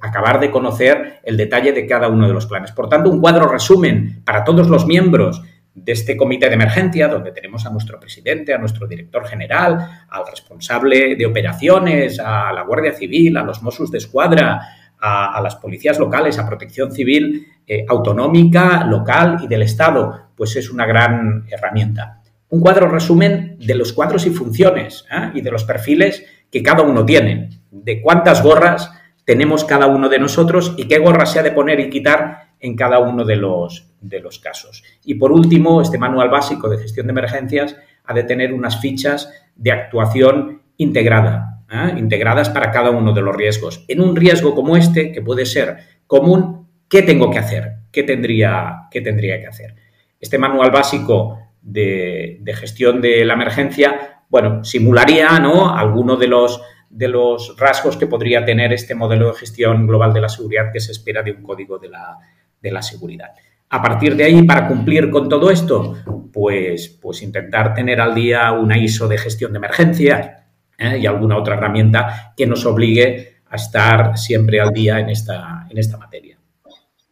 acabar 0.00 0.40
de 0.40 0.50
conocer 0.50 1.20
el 1.22 1.36
detalle 1.36 1.72
de 1.72 1.86
cada 1.86 2.08
uno 2.08 2.28
de 2.28 2.34
los 2.34 2.46
planes. 2.46 2.72
Por 2.72 2.88
tanto, 2.88 3.10
un 3.10 3.20
cuadro 3.20 3.48
resumen 3.48 4.22
para 4.24 4.44
todos 4.44 4.68
los 4.68 4.86
miembros 4.86 5.42
de 5.74 5.92
este 5.92 6.16
comité 6.16 6.48
de 6.48 6.54
emergencia, 6.54 7.08
donde 7.08 7.32
tenemos 7.32 7.64
a 7.64 7.70
nuestro 7.70 7.98
presidente, 7.98 8.52
a 8.52 8.58
nuestro 8.58 8.86
director 8.86 9.26
general, 9.26 10.06
al 10.08 10.26
responsable 10.26 11.14
de 11.14 11.26
operaciones, 11.26 12.18
a 12.18 12.52
la 12.52 12.62
Guardia 12.62 12.92
Civil, 12.92 13.36
a 13.36 13.42
los 13.42 13.62
Mossos 13.62 13.90
de 13.90 13.98
Escuadra, 13.98 14.60
a, 15.00 15.40
las 15.42 15.56
policías 15.56 15.98
locales, 15.98 16.38
a 16.38 16.46
protección 16.46 16.92
civil 16.92 17.46
eh, 17.66 17.86
autonómica, 17.88 18.84
local 18.84 19.38
y 19.42 19.48
del 19.48 19.62
Estado, 19.62 20.28
pues 20.36 20.56
es 20.56 20.70
una 20.70 20.86
gran 20.86 21.46
herramienta. 21.48 22.20
Un 22.50 22.60
cuadro 22.60 22.88
resumen 22.88 23.56
de 23.58 23.74
los 23.74 23.92
cuadros 23.92 24.26
y 24.26 24.30
funciones 24.30 25.06
¿eh? 25.10 25.30
y 25.34 25.40
de 25.40 25.50
los 25.50 25.64
perfiles 25.64 26.24
que 26.50 26.62
cada 26.62 26.82
uno 26.82 27.06
tiene, 27.06 27.48
de 27.70 28.02
cuántas 28.02 28.42
gorras 28.42 28.90
tenemos 29.24 29.64
cada 29.64 29.86
uno 29.86 30.08
de 30.08 30.18
nosotros 30.18 30.74
y 30.76 30.88
qué 30.88 30.98
gorras 30.98 31.32
se 31.32 31.38
ha 31.38 31.42
de 31.44 31.52
poner 31.52 31.78
y 31.80 31.90
quitar 31.90 32.50
en 32.58 32.76
cada 32.76 32.98
uno 32.98 33.24
de 33.24 33.36
los, 33.36 33.89
de 34.00 34.20
los 34.20 34.38
casos. 34.38 34.82
Y 35.04 35.14
por 35.14 35.32
último, 35.32 35.82
este 35.82 35.98
manual 35.98 36.30
básico 36.30 36.68
de 36.68 36.78
gestión 36.78 37.06
de 37.06 37.12
emergencias 37.12 37.76
ha 38.04 38.14
de 38.14 38.24
tener 38.24 38.52
unas 38.52 38.80
fichas 38.80 39.32
de 39.54 39.72
actuación 39.72 40.62
integrada, 40.76 41.62
¿eh? 41.70 41.94
integradas 41.98 42.48
para 42.50 42.70
cada 42.70 42.90
uno 42.90 43.12
de 43.12 43.22
los 43.22 43.36
riesgos. 43.36 43.84
En 43.88 44.00
un 44.00 44.16
riesgo 44.16 44.54
como 44.54 44.76
este, 44.76 45.12
que 45.12 45.22
puede 45.22 45.46
ser 45.46 45.78
común, 46.06 46.68
¿qué 46.88 47.02
tengo 47.02 47.30
que 47.30 47.38
hacer? 47.38 47.74
¿Qué 47.92 48.02
tendría, 48.02 48.88
qué 48.90 49.00
tendría 49.00 49.40
que 49.40 49.46
hacer? 49.46 49.74
Este 50.18 50.38
manual 50.38 50.70
básico 50.70 51.38
de, 51.62 52.42
gestión 52.54 53.00
de 53.00 53.24
la 53.24 53.34
emergencia, 53.34 54.22
bueno, 54.28 54.64
simularía 54.64 55.38
¿no? 55.38 55.74
alguno 55.76 56.16
de 56.16 56.26
los, 56.26 56.62
de 56.88 57.08
los 57.08 57.56
rasgos 57.58 57.96
que 57.96 58.06
podría 58.06 58.44
tener 58.44 58.72
este 58.72 58.94
modelo 58.94 59.28
de 59.28 59.38
gestión 59.38 59.86
global 59.86 60.12
de 60.12 60.20
la 60.20 60.28
seguridad 60.28 60.72
que 60.72 60.80
se 60.80 60.92
espera 60.92 61.22
de 61.22 61.32
un 61.32 61.42
código 61.42 61.78
de 61.78 61.88
la, 61.88 62.18
de 62.60 62.70
la 62.70 62.82
seguridad. 62.82 63.30
A 63.70 63.80
partir 63.80 64.16
de 64.16 64.24
ahí, 64.24 64.42
para 64.42 64.66
cumplir 64.66 65.10
con 65.10 65.28
todo 65.28 65.50
esto, 65.50 65.94
pues, 66.32 66.88
pues 66.88 67.22
intentar 67.22 67.72
tener 67.72 68.00
al 68.00 68.14
día 68.14 68.50
una 68.52 68.76
ISO 68.76 69.06
de 69.06 69.16
gestión 69.16 69.52
de 69.52 69.58
emergencias, 69.58 70.30
¿eh? 70.76 70.98
y 70.98 71.06
alguna 71.06 71.36
otra 71.36 71.54
herramienta 71.54 72.32
que 72.36 72.48
nos 72.48 72.66
obligue 72.66 73.36
a 73.48 73.54
estar 73.56 74.18
siempre 74.18 74.60
al 74.60 74.72
día 74.72 74.98
en 74.98 75.10
esta, 75.10 75.66
en 75.70 75.78
esta 75.78 75.96
materia. 75.98 76.39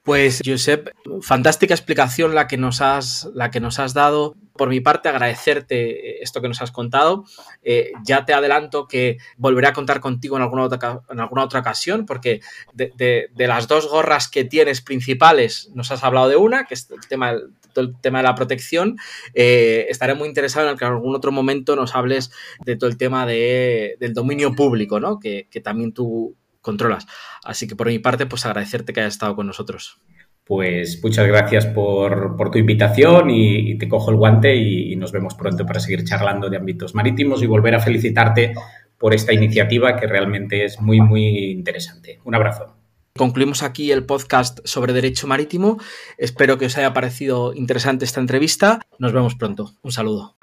Pues, 0.08 0.40
Josep, 0.42 0.88
fantástica 1.20 1.74
explicación 1.74 2.34
la 2.34 2.46
que, 2.46 2.56
nos 2.56 2.80
has, 2.80 3.28
la 3.34 3.50
que 3.50 3.60
nos 3.60 3.78
has 3.78 3.92
dado. 3.92 4.36
Por 4.56 4.70
mi 4.70 4.80
parte, 4.80 5.10
agradecerte 5.10 6.22
esto 6.22 6.40
que 6.40 6.48
nos 6.48 6.62
has 6.62 6.72
contado. 6.72 7.26
Eh, 7.62 7.92
ya 8.06 8.24
te 8.24 8.32
adelanto 8.32 8.88
que 8.88 9.18
volveré 9.36 9.66
a 9.66 9.74
contar 9.74 10.00
contigo 10.00 10.36
en 10.36 10.42
alguna 10.44 10.62
otra, 10.62 11.02
en 11.10 11.20
alguna 11.20 11.44
otra 11.44 11.60
ocasión, 11.60 12.06
porque 12.06 12.40
de, 12.72 13.28
las 13.36 13.68
dos 13.68 13.86
gorras 13.86 14.28
que 14.28 14.46
tienes 14.46 14.80
principales, 14.80 15.70
nos 15.74 15.90
has 15.90 16.02
hablado 16.02 16.30
de 16.30 16.36
una, 16.36 16.64
que 16.64 16.72
es 16.72 16.90
el 16.90 17.06
tema, 17.06 17.34
tema 18.00 18.20
de 18.20 18.24
la 18.24 18.34
protección. 18.34 18.96
Eh, 19.34 19.88
estaré 19.90 20.14
muy 20.14 20.26
interesado 20.26 20.70
en 20.70 20.78
que 20.78 20.86
en 20.86 20.92
algún 20.92 21.14
otro 21.14 21.32
momento 21.32 21.76
nos 21.76 21.94
hables 21.94 22.30
de 22.64 22.76
todo 22.76 22.88
el 22.88 22.96
tema 22.96 23.26
de, 23.26 23.96
del 24.00 24.14
dominio 24.14 24.54
público, 24.54 25.00
¿no? 25.00 25.20
Que, 25.20 25.46
también 25.62 25.92
tú 25.92 26.34
controlas. 26.60 27.06
Así 27.44 27.66
que 27.66 27.76
por 27.76 27.88
mi 27.88 27.98
parte, 27.98 28.26
pues 28.26 28.46
agradecerte 28.46 28.92
que 28.92 29.00
hayas 29.00 29.14
estado 29.14 29.36
con 29.36 29.46
nosotros. 29.46 30.00
Pues 30.44 31.00
muchas 31.02 31.26
gracias 31.26 31.66
por, 31.66 32.36
tu 32.50 32.58
invitación 32.58 33.28
y, 33.28 33.76
te 33.76 33.86
cojo 33.86 34.10
el 34.10 34.16
guante 34.16 34.56
y, 34.56 34.96
nos 34.96 35.12
vemos 35.12 35.34
pronto 35.34 35.66
para 35.66 35.78
seguir 35.78 36.04
charlando 36.04 36.48
de 36.48 36.56
ámbitos 36.56 36.94
marítimos 36.94 37.42
y 37.42 37.46
volver 37.46 37.74
a 37.74 37.80
felicitarte 37.80 38.54
por 38.96 39.14
esta 39.14 39.34
iniciativa 39.34 39.94
que 39.96 40.06
realmente 40.06 40.64
es 40.64 40.80
muy, 40.80 41.02
muy 41.02 41.50
interesante. 41.50 42.20
Un 42.24 42.34
abrazo. 42.34 42.78
Concluimos 43.14 43.62
aquí 43.62 43.92
el 43.92 44.06
podcast 44.06 44.60
sobre 44.64 44.94
derecho 44.94 45.26
marítimo. 45.26 45.78
Espero 46.16 46.56
que 46.56 46.66
os 46.66 46.78
haya 46.78 46.94
parecido 46.94 47.52
interesante 47.52 48.06
esta 48.06 48.20
entrevista. 48.20 48.80
Nos 48.98 49.12
vemos 49.12 49.34
pronto. 49.34 49.74
Un 49.82 49.92
saludo. 49.92 50.36